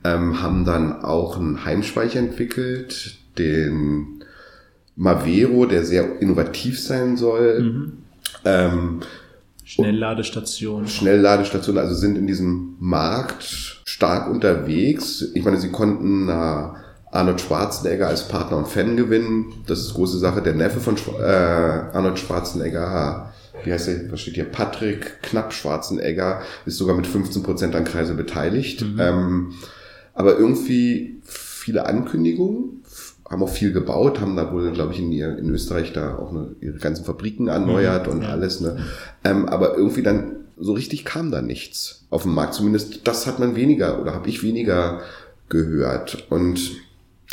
Ähm, 0.04 0.42
haben 0.42 0.66
dann 0.66 1.04
auch 1.04 1.38
einen 1.38 1.66
Heimspeicher 1.66 2.20
entwickelt, 2.20 3.18
den 3.38 4.24
Mavero, 4.96 5.66
der 5.66 5.86
sehr 5.86 6.22
innovativ 6.22 6.80
sein 6.80 7.18
soll. 7.18 7.62
Mhm. 7.62 7.94
Ähm, 8.44 9.00
Schnellladestation. 9.66 10.88
Schnellladestation, 10.88 11.78
also 11.78 11.96
sind 11.96 12.18
in 12.18 12.28
diesem 12.28 12.76
Markt 12.80 13.82
stark 13.86 14.30
unterwegs. 14.30 15.26
Ich 15.34 15.44
meine, 15.44 15.58
sie 15.58 15.72
konnten 15.72 16.30
Arnold 16.30 17.42
Schwarzenegger 17.42 18.08
als 18.08 18.28
Partner 18.28 18.58
und 18.58 18.68
Fan 18.68 18.96
gewinnen. 18.96 19.64
Das 19.68 19.80
ist 19.80 19.96
große 19.96 20.20
Sache. 20.20 20.42
Der 20.42 20.54
Neffe 20.54 20.80
von 20.80 20.96
äh, 21.20 21.24
Arnold 21.24 22.20
Schwarzenegger, 22.20 23.34
wie 23.64 23.74
heißt 23.74 23.88
der, 23.88 24.12
was 24.12 24.22
steht 24.22 24.36
hier? 24.36 24.46
Patrick 24.46 25.24
Knapp 25.24 25.52
Schwarzenegger, 25.52 26.42
ist 26.66 26.78
sogar 26.78 26.96
mit 26.96 27.08
15% 27.08 27.74
an 27.74 27.86
Kreise 27.86 28.14
beteiligt. 28.14 28.82
Mhm. 28.82 29.00
Ähm, 29.00 29.54
aber 30.14 30.38
irgendwie 30.38 31.22
viele 31.24 31.88
Ankündigungen, 31.88 32.84
haben 33.30 33.42
auch 33.42 33.50
viel 33.50 33.72
gebaut, 33.72 34.22
haben 34.22 34.36
da 34.36 34.52
wohl, 34.54 34.72
glaube 34.72 34.94
ich, 34.94 35.00
in, 35.00 35.12
in 35.12 35.50
Österreich 35.50 35.94
da 35.94 36.18
auch 36.18 36.32
eine, 36.32 36.56
ihre 36.62 36.78
ganzen 36.78 37.06
Fabriken 37.06 37.48
erneuert 37.48 38.08
mhm, 38.08 38.14
und 38.14 38.22
ja. 38.24 38.30
alles. 38.30 38.62
Ne? 38.62 38.78
Ähm, 39.24 39.48
aber 39.48 39.78
irgendwie 39.78 40.04
dann 40.04 40.36
so 40.58 40.74
richtig 40.74 41.06
kam 41.06 41.32
da 41.32 41.42
nichts 41.42 42.06
auf 42.10 42.24
dem 42.24 42.34
Markt. 42.34 42.54
Zumindest 42.54 43.08
das 43.08 43.28
hat 43.28 43.40
man 43.40 43.56
weniger 43.56 44.02
oder 44.02 44.14
habe 44.14 44.30
ich 44.30 44.44
weniger 44.44 45.02
gehört. 45.50 46.28
Und 46.30 46.72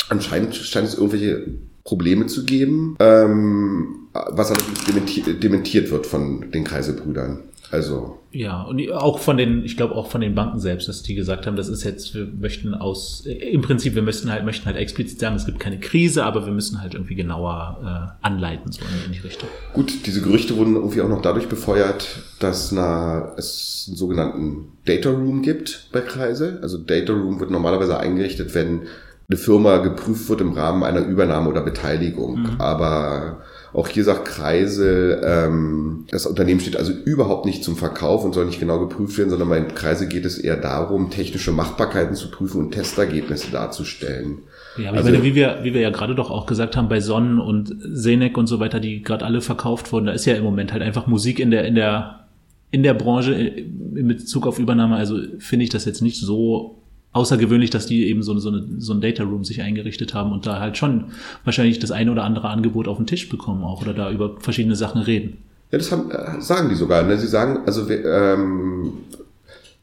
anscheinend 0.09 0.55
scheint 0.55 0.87
es 0.87 0.95
irgendwelche 0.95 1.45
Probleme 1.83 2.27
zu 2.27 2.45
geben, 2.45 2.95
ähm, 2.99 4.07
was 4.13 4.51
allerdings 4.51 4.85
dementiert, 4.85 5.43
dementiert 5.43 5.91
wird 5.91 6.05
von 6.05 6.51
den 6.51 6.63
Kreisebrüdern. 6.63 7.41
Also. 7.73 8.19
Ja, 8.31 8.61
und 8.61 8.91
auch 8.91 9.17
von 9.17 9.35
den, 9.35 9.65
ich 9.65 9.77
glaube 9.77 9.95
auch 9.95 10.07
von 10.07 10.21
den 10.21 10.35
Banken 10.35 10.59
selbst, 10.59 10.87
dass 10.87 11.01
die 11.01 11.15
gesagt 11.15 11.47
haben, 11.47 11.55
das 11.55 11.69
ist 11.69 11.83
jetzt, 11.83 12.13
wir 12.13 12.27
möchten 12.27 12.75
aus, 12.75 13.25
im 13.25 13.61
Prinzip, 13.61 13.95
wir 13.95 14.03
möchten 14.03 14.31
halt, 14.31 14.45
möchten 14.45 14.67
halt 14.67 14.77
explizit 14.77 15.19
sagen, 15.19 15.35
es 15.35 15.47
gibt 15.47 15.59
keine 15.59 15.79
Krise, 15.79 16.23
aber 16.23 16.45
wir 16.45 16.53
müssen 16.53 16.81
halt 16.81 16.93
irgendwie 16.93 17.15
genauer 17.15 18.15
äh, 18.21 18.25
anleiten, 18.25 18.71
so 18.71 18.81
in 19.07 19.11
die 19.11 19.19
Richtung. 19.19 19.49
Gut, 19.73 20.05
diese 20.05 20.21
Gerüchte 20.21 20.55
wurden 20.55 20.75
irgendwie 20.75 21.01
auch 21.01 21.09
noch 21.09 21.23
dadurch 21.23 21.49
befeuert, 21.49 22.07
dass 22.39 22.71
na, 22.71 23.33
es 23.37 23.85
einen 23.87 23.97
sogenannten 23.97 24.67
Data 24.85 25.09
Room 25.09 25.41
gibt 25.41 25.89
bei 25.91 26.01
Kreise. 26.01 26.59
Also 26.61 26.77
Data 26.77 27.11
Room 27.11 27.39
wird 27.39 27.49
normalerweise 27.49 27.99
eingerichtet, 27.99 28.53
wenn 28.53 28.81
eine 29.29 29.37
Firma 29.37 29.77
geprüft 29.77 30.29
wird 30.29 30.41
im 30.41 30.53
Rahmen 30.53 30.83
einer 30.83 31.01
Übernahme 31.01 31.49
oder 31.49 31.61
Beteiligung. 31.61 32.41
Mhm. 32.41 32.61
Aber 32.61 33.41
auch 33.73 33.87
hier 33.87 34.03
sagt 34.03 34.25
Kreisel, 34.25 35.21
ähm, 35.25 36.05
das 36.11 36.27
Unternehmen 36.27 36.59
steht 36.59 36.77
also 36.77 36.93
überhaupt 36.93 37.45
nicht 37.45 37.63
zum 37.63 37.75
Verkauf 37.75 38.23
und 38.23 38.33
soll 38.33 38.45
nicht 38.45 38.59
genau 38.59 38.79
geprüft 38.79 39.17
werden, 39.17 39.31
sondern 39.31 39.49
bei 39.49 39.61
Kreisel 39.61 40.07
geht 40.07 40.25
es 40.25 40.37
eher 40.37 40.57
darum, 40.57 41.09
technische 41.09 41.51
Machbarkeiten 41.51 42.15
zu 42.15 42.29
prüfen 42.29 42.59
und 42.59 42.71
Testergebnisse 42.71 43.51
darzustellen. 43.51 44.39
Ja, 44.77 44.89
aber 44.89 44.99
also, 44.99 45.11
meine, 45.11 45.23
wie 45.23 45.33
wir, 45.33 45.59
wie 45.63 45.73
wir 45.73 45.81
ja 45.81 45.89
gerade 45.89 46.13
doch 46.13 46.29
auch 46.29 46.45
gesagt 46.45 46.77
haben, 46.77 46.87
bei 46.87 46.99
Sonnen 46.99 47.39
und 47.39 47.75
Senec 47.79 48.37
und 48.37 48.47
so 48.47 48.59
weiter, 48.59 48.79
die 48.79 49.01
gerade 49.01 49.25
alle 49.25 49.41
verkauft 49.41 49.91
wurden, 49.91 50.05
da 50.05 50.11
ist 50.11 50.25
ja 50.25 50.35
im 50.35 50.43
Moment 50.43 50.71
halt 50.71 50.83
einfach 50.83 51.07
Musik 51.07 51.39
in 51.39 51.49
der, 51.49 51.65
in 51.65 51.75
der, 51.75 52.27
in 52.69 52.83
der 52.83 52.93
Branche 52.93 53.33
in 53.33 54.07
Bezug 54.07 54.45
auf 54.45 54.59
Übernahme. 54.59 54.95
Also 54.95 55.19
finde 55.39 55.63
ich 55.63 55.69
das 55.69 55.85
jetzt 55.85 56.01
nicht 56.01 56.19
so 56.19 56.82
außergewöhnlich, 57.13 57.69
dass 57.69 57.85
die 57.85 58.07
eben 58.07 58.23
so, 58.23 58.37
so, 58.39 58.49
eine, 58.49 58.65
so 58.79 58.93
ein 58.93 59.01
Data 59.01 59.23
Room 59.23 59.45
sich 59.45 59.61
eingerichtet 59.61 60.13
haben 60.13 60.31
und 60.31 60.45
da 60.45 60.59
halt 60.59 60.77
schon 60.77 61.05
wahrscheinlich 61.45 61.79
das 61.79 61.91
eine 61.91 62.11
oder 62.11 62.23
andere 62.23 62.49
Angebot 62.49 62.87
auf 62.87 62.97
den 62.97 63.07
Tisch 63.07 63.29
bekommen 63.29 63.63
auch 63.63 63.81
oder 63.81 63.93
da 63.93 64.11
über 64.11 64.39
verschiedene 64.39 64.75
Sachen 64.75 65.01
reden. 65.01 65.37
Ja, 65.71 65.77
das 65.77 65.91
haben, 65.91 66.11
äh, 66.11 66.41
sagen 66.41 66.69
die 66.69 66.75
sogar. 66.75 67.03
Ne? 67.03 67.17
Sie 67.17 67.27
sagen, 67.27 67.61
also 67.65 67.89
ähm, 67.89 68.93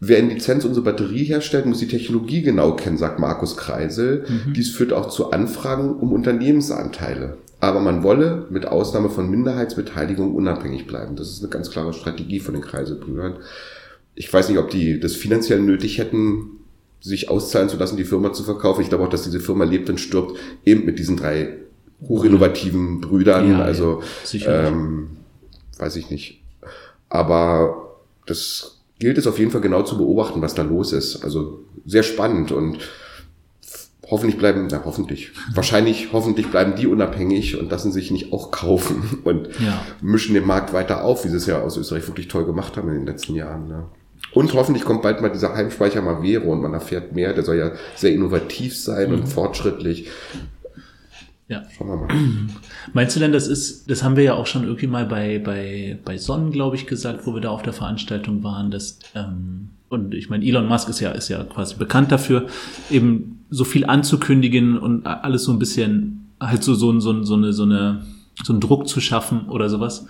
wer 0.00 0.18
in 0.18 0.30
Lizenz 0.30 0.64
unsere 0.64 0.84
Batterie 0.84 1.24
herstellt, 1.24 1.66
muss 1.66 1.78
die 1.78 1.88
Technologie 1.88 2.42
genau 2.42 2.72
kennen, 2.72 2.98
sagt 2.98 3.18
Markus 3.18 3.56
Kreisel. 3.56 4.24
Mhm. 4.28 4.52
Dies 4.52 4.70
führt 4.70 4.92
auch 4.92 5.08
zu 5.08 5.30
Anfragen 5.30 5.94
um 5.94 6.12
Unternehmensanteile. 6.12 7.38
Aber 7.60 7.80
man 7.80 8.02
wolle 8.02 8.46
mit 8.50 8.66
Ausnahme 8.66 9.10
von 9.10 9.30
Minderheitsbeteiligung 9.30 10.34
unabhängig 10.34 10.86
bleiben. 10.86 11.14
Das 11.16 11.28
ist 11.28 11.42
eine 11.42 11.50
ganz 11.50 11.70
klare 11.70 11.92
Strategie 11.92 12.40
von 12.40 12.54
den 12.54 12.62
Kreiselbrüdern. 12.62 13.36
Ich 14.14 14.32
weiß 14.32 14.48
nicht, 14.48 14.58
ob 14.58 14.70
die 14.70 14.98
das 14.98 15.14
finanziell 15.14 15.60
nötig 15.60 15.98
hätten, 15.98 16.59
sich 17.00 17.30
auszahlen 17.30 17.68
zu 17.68 17.76
lassen, 17.76 17.96
die 17.96 18.04
Firma 18.04 18.32
zu 18.32 18.42
verkaufen. 18.42 18.82
Ich 18.82 18.88
glaube 18.88 19.04
auch, 19.04 19.08
dass 19.08 19.22
diese 19.22 19.40
Firma 19.40 19.64
lebt 19.64 19.88
und 19.88 19.98
stirbt 19.98 20.38
eben 20.64 20.84
mit 20.84 20.98
diesen 20.98 21.16
drei 21.16 21.56
hochinnovativen 22.08 23.00
Brüdern. 23.00 23.50
Ja, 23.50 23.62
also 23.62 24.02
ja, 24.32 24.68
ähm, 24.68 25.08
weiß 25.78 25.96
ich 25.96 26.10
nicht. 26.10 26.42
Aber 27.08 27.96
das 28.26 28.78
gilt 28.98 29.18
es 29.18 29.26
auf 29.26 29.38
jeden 29.38 29.50
Fall 29.50 29.60
genau 29.60 29.82
zu 29.82 29.96
beobachten, 29.96 30.42
was 30.42 30.54
da 30.54 30.62
los 30.62 30.92
ist. 30.92 31.24
Also 31.24 31.64
sehr 31.86 32.02
spannend 32.02 32.52
und 32.52 32.78
hoffentlich 34.10 34.38
bleiben, 34.38 34.68
na 34.70 34.82
hoffentlich, 34.84 35.32
wahrscheinlich, 35.54 36.12
hoffentlich 36.12 36.48
bleiben 36.48 36.74
die 36.76 36.86
unabhängig 36.86 37.58
und 37.58 37.70
lassen 37.70 37.92
sich 37.92 38.10
nicht 38.10 38.32
auch 38.32 38.50
kaufen 38.50 39.20
und 39.24 39.48
ja. 39.60 39.82
mischen 40.00 40.34
den 40.34 40.46
Markt 40.46 40.72
weiter 40.72 41.04
auf, 41.04 41.24
wie 41.24 41.28
sie 41.28 41.36
es 41.36 41.46
ja 41.46 41.60
aus 41.60 41.76
Österreich 41.76 42.06
wirklich 42.06 42.28
toll 42.28 42.44
gemacht 42.44 42.76
haben 42.76 42.88
in 42.88 42.96
den 42.96 43.06
letzten 43.06 43.34
Jahren. 43.34 43.68
Ne? 43.68 43.84
Und 44.32 44.52
hoffentlich 44.54 44.84
kommt 44.84 45.02
bald 45.02 45.20
mal 45.20 45.30
dieser 45.30 45.54
Heimspeicher 45.54 46.02
Mavero 46.02 46.52
und 46.52 46.62
man 46.62 46.74
erfährt 46.74 47.14
mehr. 47.14 47.32
Der 47.32 47.42
soll 47.42 47.56
ja 47.56 47.72
sehr 47.96 48.12
innovativ 48.12 48.76
sein 48.76 49.08
mhm. 49.08 49.14
und 49.20 49.26
fortschrittlich. 49.26 50.08
Ja. 51.48 51.64
Schauen 51.76 51.88
wir 51.88 51.96
mal. 51.96 52.08
Meinst 52.92 53.16
du 53.16 53.20
denn, 53.20 53.32
das 53.32 53.48
ist, 53.48 53.90
das 53.90 54.04
haben 54.04 54.16
wir 54.16 54.22
ja 54.22 54.34
auch 54.34 54.46
schon 54.46 54.62
irgendwie 54.62 54.86
mal 54.86 55.04
bei, 55.04 55.40
bei, 55.40 55.98
bei 56.04 56.16
Sonnen, 56.16 56.52
glaube 56.52 56.76
ich, 56.76 56.86
gesagt, 56.86 57.26
wo 57.26 57.34
wir 57.34 57.40
da 57.40 57.50
auf 57.50 57.62
der 57.62 57.72
Veranstaltung 57.72 58.44
waren, 58.44 58.70
dass, 58.70 59.00
ähm, 59.16 59.70
und 59.88 60.14
ich 60.14 60.30
meine, 60.30 60.44
Elon 60.44 60.68
Musk 60.68 60.88
ist 60.88 61.00
ja, 61.00 61.10
ist 61.10 61.28
ja 61.28 61.42
quasi 61.42 61.74
bekannt 61.74 62.12
dafür, 62.12 62.46
eben 62.88 63.44
so 63.50 63.64
viel 63.64 63.84
anzukündigen 63.84 64.78
und 64.78 65.06
alles 65.06 65.42
so 65.42 65.50
ein 65.50 65.58
bisschen, 65.58 66.30
halt 66.38 66.62
so, 66.62 66.74
so, 66.74 66.98
so, 67.00 67.24
so 67.24 67.34
eine, 67.34 67.52
so 67.52 67.64
eine, 67.64 68.06
so 68.44 68.52
einen 68.52 68.60
Druck 68.60 68.86
zu 68.86 69.00
schaffen 69.00 69.48
oder 69.48 69.68
sowas 69.68 70.06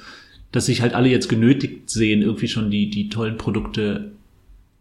dass 0.53 0.67
sich 0.67 0.83
halt 0.83 0.95
alle 0.95 1.09
jetzt 1.09 1.29
genötigt 1.29 1.91
sehen, 1.91 2.23
irgendwie 2.23 2.49
schon 2.49 2.71
die, 2.71 2.91
die 2.91 3.09
tollen 3.09 3.37
Produkte 3.37 4.13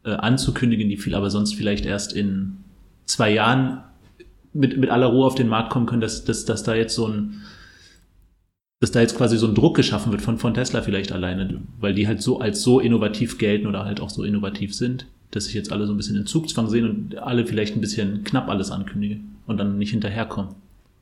äh, 0.03 0.11
anzukündigen, 0.11 0.89
die 0.89 0.97
viel 0.97 1.15
aber 1.15 1.29
sonst 1.29 1.53
vielleicht 1.53 1.85
erst 1.85 2.13
in 2.13 2.57
zwei 3.05 3.31
Jahren 3.31 3.83
mit, 4.53 4.77
mit 4.77 4.89
aller 4.89 5.07
Ruhe 5.07 5.25
auf 5.25 5.35
den 5.35 5.47
Markt 5.47 5.69
kommen 5.69 5.85
können, 5.85 6.01
dass, 6.01 6.25
dass, 6.25 6.45
dass 6.45 6.63
da 6.63 6.73
jetzt 6.75 6.95
so 6.95 7.07
ein, 7.07 7.41
dass 8.79 8.91
da 8.91 9.01
jetzt 9.01 9.17
quasi 9.17 9.37
so 9.37 9.47
ein 9.47 9.55
Druck 9.55 9.75
geschaffen 9.75 10.11
wird 10.11 10.21
von, 10.21 10.37
von 10.37 10.53
Tesla 10.53 10.81
vielleicht 10.81 11.11
alleine, 11.11 11.61
weil 11.79 11.93
die 11.93 12.07
halt 12.07 12.21
so 12.21 12.39
als 12.39 12.61
so 12.61 12.79
innovativ 12.79 13.37
gelten 13.37 13.67
oder 13.67 13.85
halt 13.85 13.99
auch 13.99 14.09
so 14.09 14.23
innovativ 14.23 14.73
sind, 14.73 15.05
dass 15.31 15.45
sich 15.45 15.53
jetzt 15.53 15.71
alle 15.71 15.85
so 15.85 15.93
ein 15.93 15.97
bisschen 15.97 16.15
in 16.15 16.25
Zugzwang 16.25 16.69
sehen 16.69 16.89
und 16.89 17.17
alle 17.17 17.45
vielleicht 17.45 17.75
ein 17.75 17.81
bisschen 17.81 18.23
knapp 18.23 18.49
alles 18.49 18.71
ankündigen 18.71 19.35
und 19.45 19.57
dann 19.57 19.77
nicht 19.77 19.91
hinterherkommen. 19.91 20.55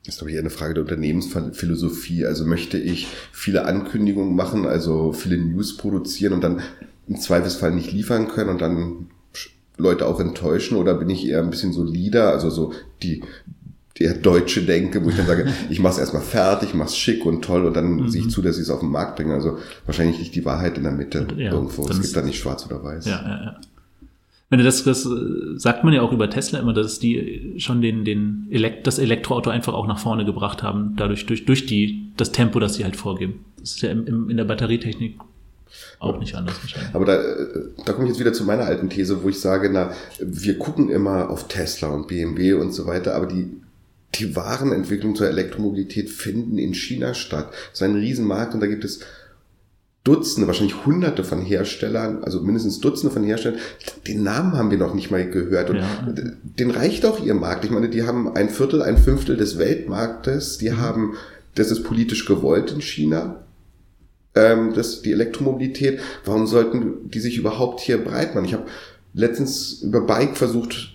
Das 0.04 0.14
ist, 0.14 0.18
glaube 0.18 0.30
ich, 0.30 0.36
eher 0.36 0.42
eine 0.42 0.50
Frage 0.50 0.74
der 0.74 0.82
Unternehmensphilosophie. 0.84 2.24
Also 2.24 2.44
möchte 2.44 2.78
ich 2.78 3.08
viele 3.32 3.66
Ankündigungen 3.66 4.34
machen, 4.34 4.66
also 4.66 5.12
viele 5.12 5.36
News 5.36 5.76
produzieren 5.76 6.32
und 6.32 6.42
dann 6.42 6.62
im 7.06 7.16
Zweifelsfall 7.16 7.72
nicht 7.74 7.92
liefern 7.92 8.28
können 8.28 8.50
und 8.50 8.60
dann 8.60 9.06
Leute 9.76 10.06
auch 10.06 10.20
enttäuschen 10.20 10.76
oder 10.76 10.94
bin 10.94 11.08
ich 11.08 11.26
eher 11.26 11.40
ein 11.40 11.50
bisschen 11.50 11.72
solider, 11.72 12.30
also 12.30 12.50
so 12.50 12.72
die 13.02 13.22
der 13.98 14.14
deutsche 14.14 14.62
Denke, 14.62 15.04
wo 15.04 15.08
ich 15.08 15.16
dann 15.16 15.26
sage, 15.26 15.52
ich 15.70 15.80
mache 15.80 15.94
es 15.94 15.98
erstmal 15.98 16.22
fertig, 16.22 16.74
mache 16.74 16.88
es 16.88 16.96
schick 16.96 17.26
und 17.26 17.42
toll 17.42 17.66
und 17.66 17.74
dann 17.74 17.96
mhm. 17.96 18.08
sehe 18.08 18.22
ich 18.22 18.30
zu, 18.30 18.42
dass 18.42 18.56
ich 18.56 18.62
es 18.62 18.70
auf 18.70 18.80
den 18.80 18.90
Markt 18.90 19.16
bringe. 19.16 19.34
Also 19.34 19.58
wahrscheinlich 19.86 20.18
liegt 20.18 20.34
die 20.34 20.44
Wahrheit 20.44 20.76
in 20.76 20.84
der 20.84 20.92
Mitte 20.92 21.26
ja, 21.36 21.52
irgendwo. 21.52 21.88
Es 21.88 22.00
gibt 22.00 22.16
da 22.16 22.22
nicht 22.22 22.38
schwarz 22.38 22.64
oder 22.66 22.82
weiß. 22.82 23.06
Ja, 23.06 23.22
ja, 23.22 23.44
ja. 23.44 23.60
Wenn 24.50 24.58
du 24.58 24.64
das, 24.64 24.82
das 24.84 25.06
sagt 25.56 25.84
man 25.84 25.92
ja 25.92 26.00
auch 26.00 26.12
über 26.12 26.30
Tesla 26.30 26.58
immer, 26.58 26.72
dass 26.72 26.98
die 26.98 27.54
schon 27.58 27.82
den, 27.82 28.04
den 28.04 28.46
Elekt, 28.50 28.86
das 28.86 28.98
Elektroauto 28.98 29.50
einfach 29.50 29.74
auch 29.74 29.86
nach 29.86 29.98
vorne 29.98 30.24
gebracht 30.24 30.62
haben, 30.62 30.94
dadurch 30.96 31.26
durch, 31.26 31.44
durch 31.44 31.66
die, 31.66 32.12
das 32.16 32.32
Tempo, 32.32 32.58
das 32.58 32.74
sie 32.74 32.84
halt 32.84 32.96
vorgeben. 32.96 33.44
Das 33.60 33.72
ist 33.72 33.82
ja 33.82 33.90
im, 33.90 34.06
im, 34.06 34.30
in 34.30 34.38
der 34.38 34.44
Batterietechnik 34.44 35.18
auch 35.98 36.18
nicht 36.18 36.34
anders 36.34 36.56
wahrscheinlich. 36.62 36.94
Aber 36.94 37.04
da, 37.04 37.22
da 37.84 37.92
komme 37.92 38.06
ich 38.06 38.12
jetzt 38.12 38.20
wieder 38.20 38.32
zu 38.32 38.44
meiner 38.44 38.64
alten 38.64 38.88
These, 38.88 39.22
wo 39.22 39.28
ich 39.28 39.38
sage, 39.38 39.68
na, 39.70 39.92
wir 40.18 40.58
gucken 40.58 40.88
immer 40.88 41.28
auf 41.28 41.48
Tesla 41.48 41.88
und 41.88 42.08
BMW 42.08 42.54
und 42.54 42.72
so 42.72 42.86
weiter, 42.86 43.14
aber 43.14 43.26
die, 43.26 43.60
die 44.14 44.34
wahren 44.34 44.72
Entwicklungen 44.72 45.16
zur 45.16 45.28
Elektromobilität 45.28 46.08
finden 46.08 46.56
in 46.56 46.72
China 46.72 47.12
statt. 47.12 47.50
Das 47.70 47.80
ist 47.80 47.82
ein 47.82 47.96
Riesenmarkt 47.96 48.54
und 48.54 48.60
da 48.60 48.66
gibt 48.66 48.84
es 48.84 49.00
Dutzende, 50.08 50.46
wahrscheinlich 50.46 50.86
Hunderte 50.86 51.22
von 51.22 51.42
Herstellern, 51.42 52.24
also 52.24 52.40
mindestens 52.40 52.80
Dutzende 52.80 53.12
von 53.12 53.24
Herstellern. 53.24 53.58
Den 54.06 54.22
Namen 54.22 54.54
haben 54.54 54.70
wir 54.70 54.78
noch 54.78 54.94
nicht 54.94 55.10
mal 55.10 55.28
gehört. 55.28 55.68
Und 55.68 55.76
ja. 55.76 55.86
den 56.42 56.70
reicht 56.70 57.04
auch 57.04 57.22
ihr 57.22 57.34
Markt. 57.34 57.66
Ich 57.66 57.70
meine, 57.70 57.90
die 57.90 58.04
haben 58.04 58.34
ein 58.34 58.48
Viertel, 58.48 58.80
ein 58.80 58.96
Fünftel 58.96 59.36
des 59.36 59.58
Weltmarktes. 59.58 60.56
Die 60.56 60.70
mhm. 60.70 60.80
haben, 60.80 61.14
das 61.54 61.70
ist 61.70 61.84
politisch 61.84 62.24
gewollt 62.24 62.72
in 62.72 62.80
China 62.80 63.44
ähm, 64.34 64.72
das, 64.74 65.02
die 65.02 65.12
Elektromobilität. 65.12 66.00
Warum 66.24 66.46
sollten 66.46 67.10
die 67.10 67.20
sich 67.20 67.36
überhaupt 67.36 67.80
hier 67.80 68.02
breit 68.02 68.34
machen? 68.34 68.46
Ich 68.46 68.54
habe 68.54 68.66
letztens 69.12 69.82
über 69.82 70.00
Bike 70.00 70.36
versucht, 70.36 70.94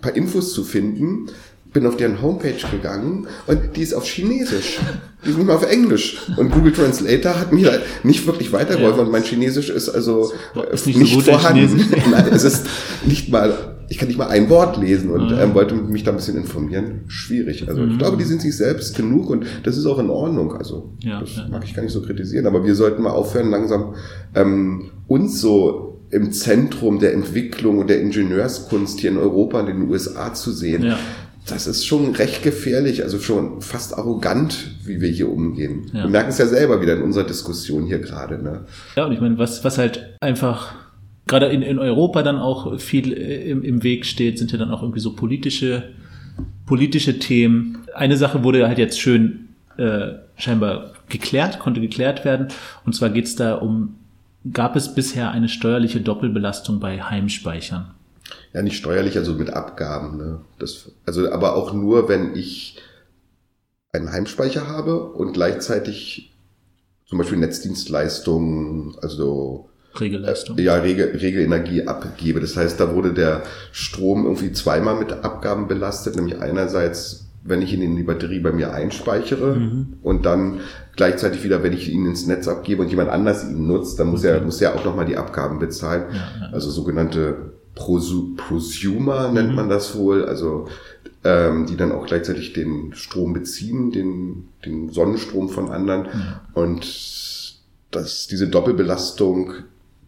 paar 0.00 0.14
Infos 0.14 0.52
zu 0.52 0.64
finden, 0.64 1.26
bin 1.72 1.86
auf 1.86 1.96
deren 1.96 2.20
Homepage 2.20 2.54
gegangen 2.70 3.26
und 3.46 3.76
die 3.76 3.82
ist 3.82 3.94
auf 3.94 4.04
Chinesisch. 4.04 4.78
Die 5.24 5.30
ist 5.30 5.38
nicht 5.38 5.46
mal 5.46 5.56
auf 5.56 5.68
Englisch. 5.70 6.18
Und 6.36 6.50
Google 6.50 6.72
Translator 6.72 7.38
hat 7.38 7.52
mir 7.52 7.80
nicht 8.02 8.26
wirklich 8.26 8.52
weitergeholfen 8.52 8.98
ja. 8.98 9.04
und 9.04 9.12
mein 9.12 9.22
Chinesisch 9.22 9.70
ist 9.70 9.88
also 9.88 10.32
ist 10.70 10.86
nicht, 10.86 10.98
nicht 10.98 11.14
so 11.14 11.20
vorhanden. 11.20 11.84
Nein, 12.10 12.26
es 12.32 12.44
ist 12.44 12.66
nicht 13.06 13.30
mal, 13.30 13.76
ich 13.88 13.98
kann 13.98 14.08
nicht 14.08 14.18
mal 14.18 14.28
ein 14.28 14.50
Wort 14.50 14.76
lesen 14.76 15.10
und 15.10 15.30
ja. 15.30 15.42
ähm, 15.42 15.54
wollte 15.54 15.74
mich 15.74 16.02
da 16.04 16.10
ein 16.10 16.16
bisschen 16.16 16.36
informieren. 16.36 17.04
Schwierig. 17.06 17.68
Also 17.68 17.82
mhm. 17.82 17.92
ich 17.92 17.98
glaube, 17.98 18.16
die 18.16 18.24
sind 18.24 18.42
sich 18.42 18.56
selbst 18.56 18.96
genug 18.96 19.30
und 19.30 19.46
das 19.62 19.76
ist 19.78 19.86
auch 19.86 19.98
in 19.98 20.10
Ordnung. 20.10 20.54
Also 20.54 20.92
ja, 21.00 21.20
das 21.20 21.30
mag 21.50 21.64
ich 21.64 21.74
gar 21.74 21.82
nicht 21.82 21.92
so 21.92 22.02
kritisieren. 22.02 22.46
Aber 22.46 22.64
wir 22.64 22.74
sollten 22.74 23.02
mal 23.02 23.10
aufhören, 23.10 23.50
langsam 23.50 23.94
ähm, 24.34 24.90
uns 25.06 25.40
so 25.40 26.00
im 26.10 26.30
Zentrum 26.32 26.98
der 26.98 27.14
Entwicklung 27.14 27.78
und 27.78 27.88
der 27.88 28.00
Ingenieurskunst 28.02 29.00
hier 29.00 29.10
in 29.10 29.16
Europa 29.16 29.60
und 29.60 29.68
in 29.68 29.80
den 29.80 29.90
USA 29.90 30.34
zu 30.34 30.52
sehen. 30.52 30.82
Ja. 30.82 30.98
Das 31.46 31.66
ist 31.66 31.84
schon 31.84 32.14
recht 32.14 32.42
gefährlich, 32.42 33.02
also 33.02 33.18
schon 33.18 33.60
fast 33.60 33.98
arrogant, 33.98 34.76
wie 34.84 35.00
wir 35.00 35.08
hier 35.08 35.28
umgehen. 35.28 35.90
Ja. 35.92 36.04
Wir 36.04 36.10
merken 36.10 36.30
es 36.30 36.38
ja 36.38 36.46
selber 36.46 36.80
wieder 36.80 36.94
in 36.94 37.02
unserer 37.02 37.24
Diskussion 37.24 37.84
hier 37.86 37.98
gerade. 37.98 38.42
Ne? 38.42 38.64
Ja, 38.96 39.06
und 39.06 39.12
ich 39.12 39.20
meine, 39.20 39.38
was, 39.38 39.64
was 39.64 39.76
halt 39.76 40.16
einfach 40.20 40.74
gerade 41.26 41.46
in, 41.46 41.62
in 41.62 41.78
Europa 41.78 42.22
dann 42.22 42.38
auch 42.38 42.78
viel 42.78 43.12
äh, 43.12 43.50
im, 43.50 43.62
im 43.62 43.82
Weg 43.82 44.06
steht, 44.06 44.38
sind 44.38 44.52
ja 44.52 44.58
dann 44.58 44.70
auch 44.70 44.82
irgendwie 44.82 45.00
so 45.00 45.14
politische, 45.16 45.90
politische 46.66 47.18
Themen. 47.18 47.78
Eine 47.94 48.16
Sache 48.16 48.44
wurde 48.44 48.68
halt 48.68 48.78
jetzt 48.78 49.00
schön 49.00 49.48
äh, 49.78 50.12
scheinbar 50.36 50.92
geklärt, 51.08 51.58
konnte 51.58 51.80
geklärt 51.80 52.24
werden. 52.24 52.48
Und 52.84 52.94
zwar 52.94 53.10
geht 53.10 53.24
es 53.24 53.36
da 53.36 53.54
um 53.54 53.96
gab 54.50 54.76
es 54.76 54.94
bisher 54.94 55.30
eine 55.30 55.48
steuerliche 55.48 56.00
Doppelbelastung 56.00 56.80
bei 56.80 57.00
Heimspeichern? 57.00 57.90
Ja, 58.52 58.62
nicht 58.62 58.76
steuerlich, 58.76 59.16
also 59.16 59.34
mit 59.34 59.50
Abgaben. 59.50 60.16
Ne? 60.16 60.40
Das, 60.58 60.90
also 61.06 61.30
aber 61.30 61.56
auch 61.56 61.72
nur, 61.72 62.08
wenn 62.08 62.34
ich 62.34 62.78
einen 63.92 64.10
Heimspeicher 64.10 64.68
habe 64.68 65.04
und 65.04 65.32
gleichzeitig 65.32 66.32
zum 67.06 67.18
Beispiel 67.18 67.38
Netzdienstleistungen, 67.38 68.96
also 69.02 69.68
Regelleistung. 69.98 70.56
Äh, 70.58 70.62
ja, 70.62 70.76
Regel, 70.76 71.16
Regelenergie 71.16 71.86
abgebe. 71.86 72.40
Das 72.40 72.56
heißt, 72.56 72.80
da 72.80 72.94
wurde 72.94 73.12
der 73.12 73.42
Strom 73.72 74.24
irgendwie 74.24 74.52
zweimal 74.52 74.98
mit 74.98 75.12
Abgaben 75.12 75.68
belastet, 75.68 76.16
nämlich 76.16 76.40
einerseits 76.40 77.22
wenn 77.44 77.62
ich 77.62 77.72
ihn 77.72 77.82
in 77.82 77.96
die 77.96 78.02
Batterie 78.02 78.38
bei 78.38 78.52
mir 78.52 78.72
einspeichere 78.72 79.56
mhm. 79.56 79.94
und 80.02 80.26
dann 80.26 80.60
gleichzeitig 80.94 81.42
wieder, 81.42 81.62
wenn 81.62 81.72
ich 81.72 81.90
ihn 81.90 82.06
ins 82.06 82.26
Netz 82.26 82.46
abgebe 82.46 82.82
und 82.82 82.88
jemand 82.88 83.10
anders 83.10 83.44
ihn 83.44 83.66
nutzt, 83.66 83.98
dann 83.98 84.08
muss 84.08 84.20
okay. 84.20 84.34
er 84.34 84.40
muss 84.42 84.60
er 84.60 84.74
auch 84.74 84.84
nochmal 84.84 85.06
die 85.06 85.16
Abgaben 85.16 85.58
bezahlen. 85.58 86.04
Ja, 86.10 86.16
ja. 86.16 86.52
Also 86.52 86.70
sogenannte 86.70 87.52
Prosu 87.74 88.34
Prosumer 88.36 89.32
nennt 89.32 89.50
mhm. 89.50 89.54
man 89.54 89.68
das 89.68 89.96
wohl, 89.96 90.24
also 90.24 90.68
ähm, 91.24 91.66
die 91.66 91.76
dann 91.76 91.92
auch 91.92 92.06
gleichzeitig 92.06 92.52
den 92.52 92.92
Strom 92.94 93.32
beziehen, 93.32 93.92
den, 93.92 94.48
den 94.64 94.90
Sonnenstrom 94.90 95.48
von 95.48 95.70
anderen. 95.70 96.06
Ja. 96.06 96.42
Und 96.54 97.60
dass 97.90 98.26
diese 98.26 98.48
Doppelbelastung, 98.48 99.52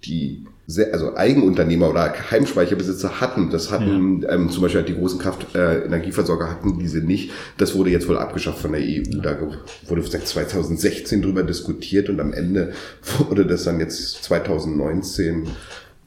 die 0.04 0.44
sehr, 0.66 0.94
also 0.94 1.14
Eigenunternehmer 1.16 1.90
oder 1.90 2.14
Heimspeicherbesitzer 2.30 3.20
hatten. 3.20 3.50
Das 3.50 3.70
hatten 3.70 4.22
ja. 4.22 4.32
ähm, 4.32 4.50
zum 4.50 4.62
Beispiel 4.62 4.82
die 4.82 4.94
großen 4.94 5.18
Kraftenergieversorger 5.18 6.46
äh, 6.46 6.48
hatten 6.48 6.78
diese 6.78 6.98
nicht. 6.98 7.32
Das 7.58 7.74
wurde 7.74 7.90
jetzt 7.90 8.08
wohl 8.08 8.16
abgeschafft 8.16 8.60
von 8.60 8.72
der 8.72 8.80
EU. 8.80 9.02
Ja. 9.10 9.20
Da 9.20 9.38
wurde 9.86 10.02
seit 10.02 10.26
2016 10.26 11.22
drüber 11.22 11.42
diskutiert 11.42 12.08
und 12.08 12.18
am 12.20 12.32
Ende 12.32 12.72
wurde 13.28 13.46
das 13.46 13.64
dann 13.64 13.78
jetzt 13.78 14.24
2019 14.24 15.48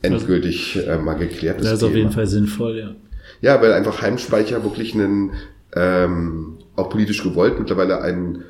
endgültig 0.01 0.79
äh, 0.87 0.97
mal 0.97 1.15
geklärt. 1.15 1.59
Das, 1.59 1.65
das 1.65 1.73
ist 1.73 1.79
Thema. 1.79 1.89
auf 1.91 1.97
jeden 1.97 2.11
Fall 2.11 2.27
sinnvoll, 2.27 2.77
ja. 2.77 2.95
Ja, 3.41 3.61
weil 3.61 3.73
einfach 3.73 4.01
Heimspeicher 4.01 4.63
wirklich 4.63 4.93
einen 4.93 5.33
ähm, 5.75 6.57
auch 6.75 6.89
politisch 6.89 7.23
gewollt 7.23 7.59
mittlerweile 7.59 8.01
ein, 8.01 8.43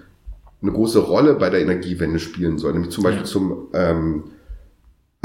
eine 0.62 0.72
große 0.72 1.00
Rolle 1.00 1.34
bei 1.36 1.50
der 1.50 1.62
Energiewende 1.62 2.20
spielen 2.20 2.58
soll. 2.58 2.74
Nämlich 2.74 2.92
zum 2.92 3.04
Beispiel 3.04 3.24
ja. 3.24 3.26
zum 3.26 3.68
ähm, 3.74 4.24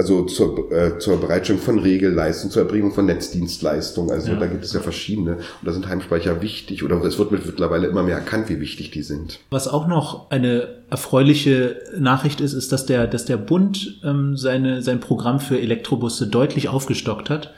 also 0.03 0.25
zur, 0.25 0.73
äh, 0.73 0.99
zur 0.99 1.21
Bereitstellung 1.21 1.62
von 1.62 1.79
Regelleistungen, 1.79 2.51
zur 2.51 2.62
Erbringung 2.62 2.93
von 2.93 3.07
Netzdienstleistungen. 3.07 4.11
Also 4.11 4.33
ja. 4.33 4.38
da 4.38 4.47
gibt 4.47 4.65
es 4.65 4.73
ja 4.73 4.81
verschiedene. 4.81 5.37
Und 5.37 5.43
da 5.62 5.73
sind 5.73 5.88
Heimspeicher 5.88 6.43
wichtig 6.43 6.83
oder 6.83 7.03
es 7.05 7.19
wird 7.19 7.31
mittlerweile 7.31 7.87
immer 7.87 8.03
mehr 8.03 8.17
erkannt, 8.17 8.49
wie 8.49 8.61
wichtig 8.61 8.91
die 8.91 9.03
sind. 9.03 9.38
Was 9.51 9.69
auch 9.69 9.87
noch 9.87 10.31
eine 10.31 10.69
erfreuliche 10.91 11.77
Nachricht 11.99 12.41
ist, 12.41 12.53
ist, 12.53 12.73
dass 12.73 12.87
der, 12.87 13.07
dass 13.07 13.25
der 13.25 13.37
Bund 13.37 14.01
ähm, 14.05 14.37
seine, 14.37 14.83
sein 14.83 15.01
Programm 15.01 15.41
für 15.41 15.59
Elektrobusse 15.59 16.27
deutlich 16.27 16.69
aufgestockt 16.69 17.31
hat. 17.31 17.55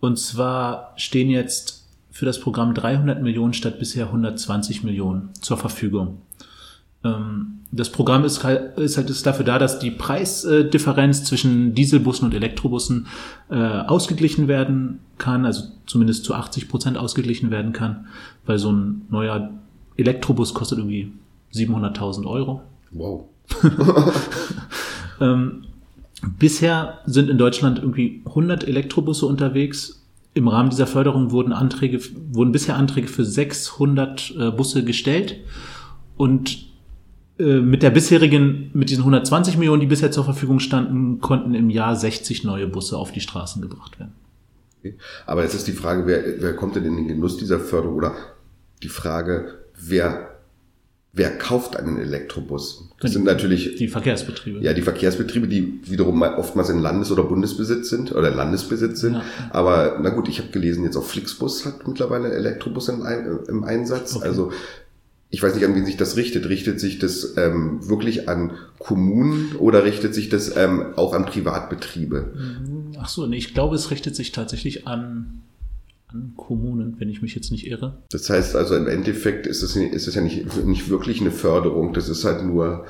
Und 0.00 0.18
zwar 0.18 0.92
stehen 0.96 1.30
jetzt 1.30 1.84
für 2.10 2.26
das 2.26 2.40
Programm 2.40 2.74
300 2.74 3.22
Millionen 3.22 3.54
statt 3.54 3.78
bisher 3.78 4.06
120 4.06 4.82
Millionen 4.84 5.30
zur 5.40 5.56
Verfügung. 5.56 6.18
Ähm, 7.04 7.56
das 7.72 7.90
Programm 7.90 8.24
ist 8.24 8.44
halt, 8.44 8.78
ist 8.78 8.96
halt 8.96 9.10
ist 9.10 9.26
dafür 9.26 9.44
da, 9.44 9.58
dass 9.58 9.78
die 9.78 9.90
Preisdifferenz 9.90 11.24
zwischen 11.24 11.74
Dieselbussen 11.74 12.26
und 12.26 12.34
Elektrobussen 12.34 13.06
äh, 13.50 13.56
ausgeglichen 13.56 14.48
werden 14.48 15.00
kann, 15.18 15.44
also 15.44 15.64
zumindest 15.86 16.24
zu 16.24 16.34
80 16.34 16.68
Prozent 16.68 16.96
ausgeglichen 16.96 17.50
werden 17.50 17.72
kann, 17.72 18.06
weil 18.46 18.58
so 18.58 18.72
ein 18.72 19.02
neuer 19.10 19.50
Elektrobus 19.96 20.54
kostet 20.54 20.78
irgendwie 20.78 21.12
700.000 21.52 22.26
Euro. 22.26 22.62
Wow. 22.92 23.24
ähm, 25.20 25.64
bisher 26.38 26.98
sind 27.06 27.28
in 27.28 27.38
Deutschland 27.38 27.78
irgendwie 27.78 28.22
100 28.26 28.64
Elektrobusse 28.64 29.26
unterwegs. 29.26 30.04
Im 30.34 30.48
Rahmen 30.48 30.70
dieser 30.70 30.86
Förderung 30.86 31.30
wurden 31.30 31.52
Anträge, 31.52 32.00
wurden 32.30 32.52
bisher 32.52 32.76
Anträge 32.76 33.08
für 33.08 33.24
600 33.24 34.34
äh, 34.38 34.50
Busse 34.50 34.84
gestellt 34.84 35.36
und 36.16 36.66
mit 37.38 37.82
der 37.82 37.90
bisherigen, 37.90 38.70
mit 38.72 38.90
diesen 38.90 39.02
120 39.02 39.58
Millionen, 39.58 39.80
die 39.80 39.86
bisher 39.86 40.10
zur 40.10 40.24
Verfügung 40.24 40.58
standen, 40.58 41.20
konnten 41.20 41.54
im 41.54 41.70
Jahr 41.70 41.94
60 41.94 42.44
neue 42.44 42.66
Busse 42.66 42.96
auf 42.96 43.12
die 43.12 43.20
Straßen 43.20 43.60
gebracht 43.60 43.98
werden. 43.98 44.12
Okay. 44.80 44.94
Aber 45.26 45.42
jetzt 45.42 45.54
ist 45.54 45.66
die 45.66 45.72
Frage, 45.72 46.06
wer, 46.06 46.40
wer 46.40 46.54
kommt 46.54 46.76
denn 46.76 46.84
in 46.84 46.96
den 46.96 47.08
Genuss 47.08 47.36
dieser 47.36 47.60
Förderung 47.60 47.96
oder 47.96 48.14
die 48.82 48.88
Frage, 48.88 49.54
wer 49.78 50.36
Wer 51.16 51.30
kauft 51.38 51.78
einen 51.78 51.96
Elektrobus? 51.96 52.90
Das 53.00 53.12
sind 53.12 53.24
natürlich 53.24 53.76
die 53.76 53.88
Verkehrsbetriebe. 53.88 54.60
Ja, 54.60 54.74
die 54.74 54.82
Verkehrsbetriebe, 54.82 55.48
die 55.48 55.80
wiederum 55.86 56.20
oftmals 56.20 56.68
in 56.68 56.78
Landes- 56.78 57.10
oder 57.10 57.22
Bundesbesitz 57.24 57.88
sind 57.88 58.14
oder 58.14 58.30
Landesbesitz 58.30 59.00
sind. 59.00 59.14
Ja. 59.14 59.22
Aber 59.48 59.98
na 60.02 60.10
gut, 60.10 60.28
ich 60.28 60.40
habe 60.40 60.50
gelesen, 60.50 60.84
jetzt 60.84 60.94
auch 60.94 61.04
Flixbus 61.04 61.64
hat 61.64 61.88
mittlerweile 61.88 62.34
Elektrobus 62.34 62.90
im, 62.90 63.02
im 63.48 63.64
Einsatz. 63.64 64.14
Okay. 64.14 64.28
Also 64.28 64.52
ich 65.30 65.42
weiß 65.42 65.54
nicht, 65.54 65.64
an 65.64 65.74
wen 65.74 65.84
sich 65.84 65.96
das 65.96 66.16
richtet. 66.16 66.48
Richtet 66.48 66.80
sich 66.80 66.98
das 66.98 67.34
ähm, 67.36 67.88
wirklich 67.88 68.28
an 68.28 68.52
Kommunen 68.78 69.56
oder 69.56 69.84
richtet 69.84 70.14
sich 70.14 70.28
das 70.28 70.56
ähm, 70.56 70.94
auch 70.96 71.14
an 71.14 71.26
Privatbetriebe? 71.26 72.32
Mhm. 72.34 72.92
Ach 72.98 73.08
so, 73.08 73.26
nee, 73.26 73.36
ich 73.36 73.52
glaube, 73.52 73.74
es 73.74 73.90
richtet 73.90 74.14
sich 74.14 74.32
tatsächlich 74.32 74.86
an, 74.86 75.42
an 76.08 76.34
Kommunen, 76.36 76.96
wenn 76.98 77.08
ich 77.08 77.22
mich 77.22 77.34
jetzt 77.34 77.50
nicht 77.50 77.66
irre. 77.66 77.98
Das 78.10 78.30
heißt 78.30 78.54
also, 78.54 78.76
im 78.76 78.86
Endeffekt 78.86 79.46
ist 79.46 79.62
es, 79.62 79.74
ist 79.74 80.06
es 80.06 80.14
ja 80.14 80.20
nicht, 80.20 80.64
nicht 80.64 80.88
wirklich 80.88 81.20
eine 81.20 81.32
Förderung. 81.32 81.92
Das 81.92 82.08
ist 82.08 82.24
halt 82.24 82.44
nur, 82.44 82.86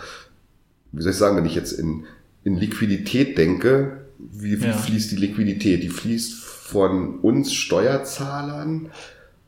wie 0.93 1.03
soll 1.03 1.13
ich 1.13 1.19
sagen, 1.19 1.37
wenn 1.39 1.47
ich 1.47 1.55
jetzt 1.55 1.73
in, 1.73 2.05
in 2.45 2.57
Liquidität 2.57 3.39
denke, 3.39 4.05
wie, 4.19 4.61
wie 4.61 4.67
ja. 4.67 4.73
fließt 4.73 5.11
die 5.13 5.17
Liquidität? 5.17 5.83
Die 5.83 5.89
fließt 5.89 6.35
von 6.35 7.21
uns 7.21 7.53
Steuerzahlern 7.53 8.91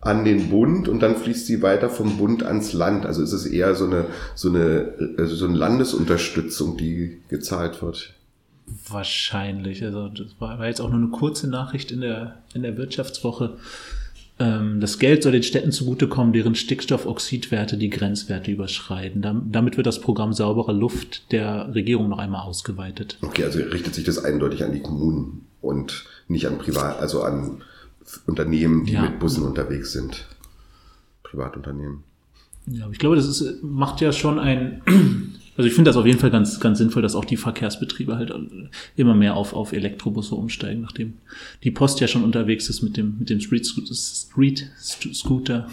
an 0.09 0.25
den 0.25 0.49
Bund 0.49 0.89
und 0.89 1.01
dann 1.01 1.17
fließt 1.17 1.47
sie 1.47 1.61
weiter 1.61 1.91
vom 1.91 2.17
Bund 2.17 2.43
ans 2.43 2.73
Land. 2.73 3.05
Also 3.05 3.23
ist 3.23 3.33
es 3.33 3.45
eher 3.45 3.75
so 3.75 3.85
eine, 3.85 4.07
so 4.35 4.49
eine, 4.49 4.95
also 5.19 5.37
so 5.37 5.47
eine 5.47 5.57
Landesunterstützung, 5.57 6.79
die 6.79 7.19
gezahlt 7.29 7.83
wird. 7.83 8.15
Wahrscheinlich. 8.89 9.85
Also 9.85 10.09
das 10.09 10.29
war, 10.39 10.67
jetzt 10.67 10.81
auch 10.81 10.89
nur 10.89 10.99
eine 10.99 11.09
kurze 11.09 11.49
Nachricht 11.49 11.91
in 11.91 12.01
der, 12.01 12.37
in 12.55 12.63
der 12.63 12.79
Wirtschaftswoche. 12.79 13.59
Ähm, 14.39 14.81
das 14.81 14.99
Geld 14.99 15.23
soll 15.23 15.33
den 15.33 15.43
Städten 15.43 15.73
zugutekommen, 15.73 16.33
deren 16.33 16.55
Stickstoffoxidwerte 16.55 17.77
die 17.77 17.91
Grenzwerte 17.91 18.51
überschreiten. 18.51 19.51
Damit 19.53 19.77
wird 19.77 19.87
das 19.87 20.01
Programm 20.01 20.33
saubere 20.33 20.73
Luft 20.73 21.33
der 21.33 21.75
Regierung 21.75 22.09
noch 22.09 22.19
einmal 22.19 22.47
ausgeweitet. 22.47 23.19
Okay, 23.21 23.45
also 23.45 23.59
richtet 23.59 23.95
sich 23.95 24.05
das 24.05 24.25
eindeutig 24.25 24.65
an 24.65 24.73
die 24.73 24.81
Kommunen 24.81 25.47
und 25.61 26.07
nicht 26.29 26.47
an 26.47 26.57
Privat, 26.57 26.99
also 26.99 27.23
an 27.23 27.63
Unternehmen, 28.27 28.85
die 28.85 28.93
ja. 28.93 29.03
mit 29.03 29.19
Bussen 29.19 29.45
unterwegs 29.45 29.93
sind. 29.93 30.27
Privatunternehmen. 31.23 32.05
Ja, 32.67 32.89
ich 32.91 32.99
glaube, 32.99 33.17
das 33.17 33.27
ist, 33.27 33.63
macht 33.63 34.01
ja 34.01 34.13
schon 34.13 34.39
ein, 34.39 34.83
Also 35.59 35.67
ich 35.67 35.75
finde 35.75 35.89
das 35.89 35.97
auf 35.97 36.07
jeden 36.07 36.21
Fall 36.21 36.31
ganz, 36.31 36.61
ganz 36.61 36.79
sinnvoll, 36.79 37.03
dass 37.03 37.17
auch 37.17 37.25
die 37.25 37.37
Verkehrsbetriebe 37.37 38.15
halt 38.17 38.33
immer 38.95 39.17
mehr 39.17 39.35
auf, 39.35 39.55
auf 39.55 39.73
Elektrobusse 39.73 40.37
umsteigen, 40.37 40.83
nachdem 40.83 41.15
die 41.65 41.73
Post 41.73 41.99
ja 41.99 42.07
schon 42.07 42.23
unterwegs 42.23 42.69
ist 42.69 42.81
mit 42.81 42.97
dem, 42.97 43.17
mit 43.19 43.29
dem 43.29 43.41
Street, 43.41 43.67
Street 43.67 44.71
Scooter. 45.15 45.67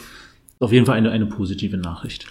Auf 0.57 0.71
jeden 0.71 0.87
Fall 0.87 0.97
eine, 0.97 1.11
eine 1.11 1.27
positive 1.27 1.77
Nachricht. 1.77 2.25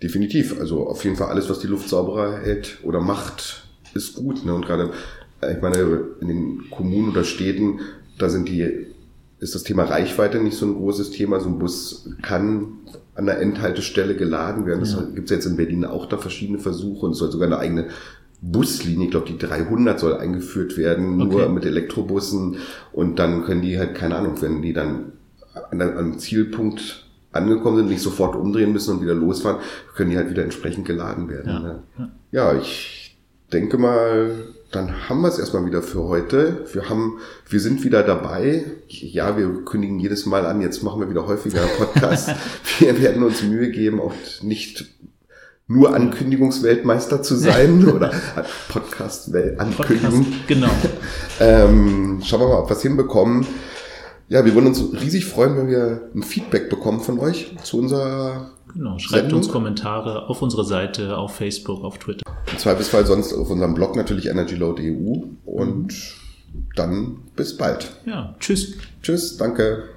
Definitiv. 0.00 0.60
Also 0.60 0.86
auf 0.86 1.02
jeden 1.02 1.16
Fall 1.16 1.30
alles, 1.30 1.50
was 1.50 1.58
die 1.58 1.66
Luft 1.66 1.88
sauberer 1.88 2.42
hält 2.42 2.78
oder 2.84 3.00
macht, 3.00 3.64
ist 3.92 4.14
gut. 4.14 4.44
Ne? 4.44 4.54
Und 4.54 4.64
gerade, 4.64 4.92
äh, 5.40 5.56
ich 5.56 5.60
meine, 5.60 5.78
in 6.20 6.28
den 6.28 6.70
Kommunen 6.70 7.08
oder 7.08 7.24
Städten, 7.24 7.80
da 8.18 8.28
sind 8.28 8.48
die, 8.48 8.86
ist 9.40 9.54
das 9.54 9.62
Thema 9.62 9.84
Reichweite 9.84 10.38
nicht 10.38 10.56
so 10.56 10.66
ein 10.66 10.74
großes 10.74 11.10
Thema. 11.10 11.40
So 11.40 11.48
ein 11.48 11.58
Bus 11.58 12.08
kann 12.22 12.78
an 13.14 13.26
der 13.26 13.40
Endhaltestelle 13.40 14.14
geladen 14.14 14.66
werden. 14.66 14.80
Das 14.80 14.92
ja. 14.92 15.02
gibt 15.02 15.30
es 15.30 15.34
jetzt 15.34 15.46
in 15.46 15.56
Berlin 15.56 15.84
auch 15.84 16.06
da 16.06 16.18
verschiedene 16.18 16.58
Versuche 16.58 17.06
und 17.06 17.12
es 17.12 17.18
soll 17.18 17.32
sogar 17.32 17.48
eine 17.48 17.58
eigene 17.58 17.88
Buslinie, 18.42 19.06
ich 19.06 19.10
glaube 19.10 19.26
die 19.26 19.38
300 19.38 20.00
soll 20.00 20.16
eingeführt 20.16 20.78
werden, 20.78 21.20
okay. 21.20 21.30
nur 21.30 21.48
mit 21.50 21.66
Elektrobussen 21.66 22.56
und 22.92 23.18
dann 23.18 23.44
können 23.44 23.60
die 23.60 23.78
halt, 23.78 23.94
keine 23.94 24.16
Ahnung, 24.16 24.40
wenn 24.40 24.62
die 24.62 24.72
dann 24.72 25.12
an 25.70 25.82
einem 25.82 26.18
Zielpunkt 26.18 27.04
angekommen 27.32 27.76
sind, 27.76 27.88
nicht 27.88 28.00
sofort 28.00 28.36
umdrehen 28.36 28.72
müssen 28.72 28.96
und 28.96 29.02
wieder 29.02 29.14
losfahren, 29.14 29.60
können 29.94 30.10
die 30.10 30.16
halt 30.16 30.30
wieder 30.30 30.42
entsprechend 30.42 30.86
geladen 30.86 31.28
werden. 31.28 31.52
Ja, 31.52 31.60
ne? 31.60 31.82
ja 32.32 32.58
ich 32.58 33.18
denke 33.52 33.76
mal, 33.76 34.30
dann 34.72 35.08
haben 35.08 35.20
wir 35.22 35.28
es 35.28 35.38
erstmal 35.38 35.66
wieder 35.66 35.82
für 35.82 36.04
heute. 36.04 36.64
Wir 36.72 36.88
haben, 36.88 37.18
wir 37.48 37.60
sind 37.60 37.82
wieder 37.82 38.02
dabei. 38.02 38.64
Ja, 38.88 39.36
wir 39.36 39.64
kündigen 39.64 39.98
jedes 39.98 40.26
Mal 40.26 40.46
an, 40.46 40.60
jetzt 40.60 40.82
machen 40.82 41.00
wir 41.00 41.10
wieder 41.10 41.26
häufiger 41.26 41.62
Podcast. 41.78 42.30
wir 42.78 43.00
werden 43.00 43.22
uns 43.22 43.42
Mühe 43.42 43.70
geben, 43.70 44.00
auch 44.00 44.14
nicht 44.42 44.86
nur 45.66 45.94
Ankündigungsweltmeister 45.94 47.22
zu 47.22 47.36
sein 47.36 47.86
oder 47.94 48.12
Podcast 48.68 49.34
Ankündigung. 49.34 50.24
Podcast, 50.24 50.46
genau. 50.48 50.70
ähm, 51.40 52.20
schauen 52.24 52.40
wir 52.40 52.48
mal, 52.48 52.58
ob 52.58 52.70
wir 52.70 52.76
es 52.76 52.82
hinbekommen. 52.82 53.46
Ja, 54.30 54.44
wir 54.44 54.54
würden 54.54 54.68
uns 54.68 54.80
riesig 54.92 55.26
freuen, 55.26 55.56
wenn 55.56 55.66
wir 55.66 56.08
ein 56.14 56.22
Feedback 56.22 56.70
bekommen 56.70 57.00
von 57.00 57.18
euch 57.18 57.50
zu 57.64 57.78
unserer 57.78 58.52
Genau, 58.72 58.96
schreibt 59.00 59.22
Sendung. 59.22 59.40
uns 59.40 59.48
Kommentare 59.48 60.28
auf 60.28 60.40
unsere 60.40 60.64
Seite, 60.64 61.18
auf 61.18 61.34
Facebook, 61.34 61.82
auf 61.82 61.98
Twitter. 61.98 62.22
Im 62.48 62.56
Zweifelsfall 62.56 63.04
sonst 63.04 63.32
auf 63.32 63.50
unserem 63.50 63.74
Blog 63.74 63.96
natürlich 63.96 64.26
energyload.eu 64.26 65.24
und 65.44 65.86
mhm. 65.86 66.68
dann 66.76 67.16
bis 67.34 67.56
bald. 67.56 67.90
Ja, 68.06 68.36
tschüss. 68.38 68.74
Tschüss, 69.02 69.36
danke. 69.36 69.88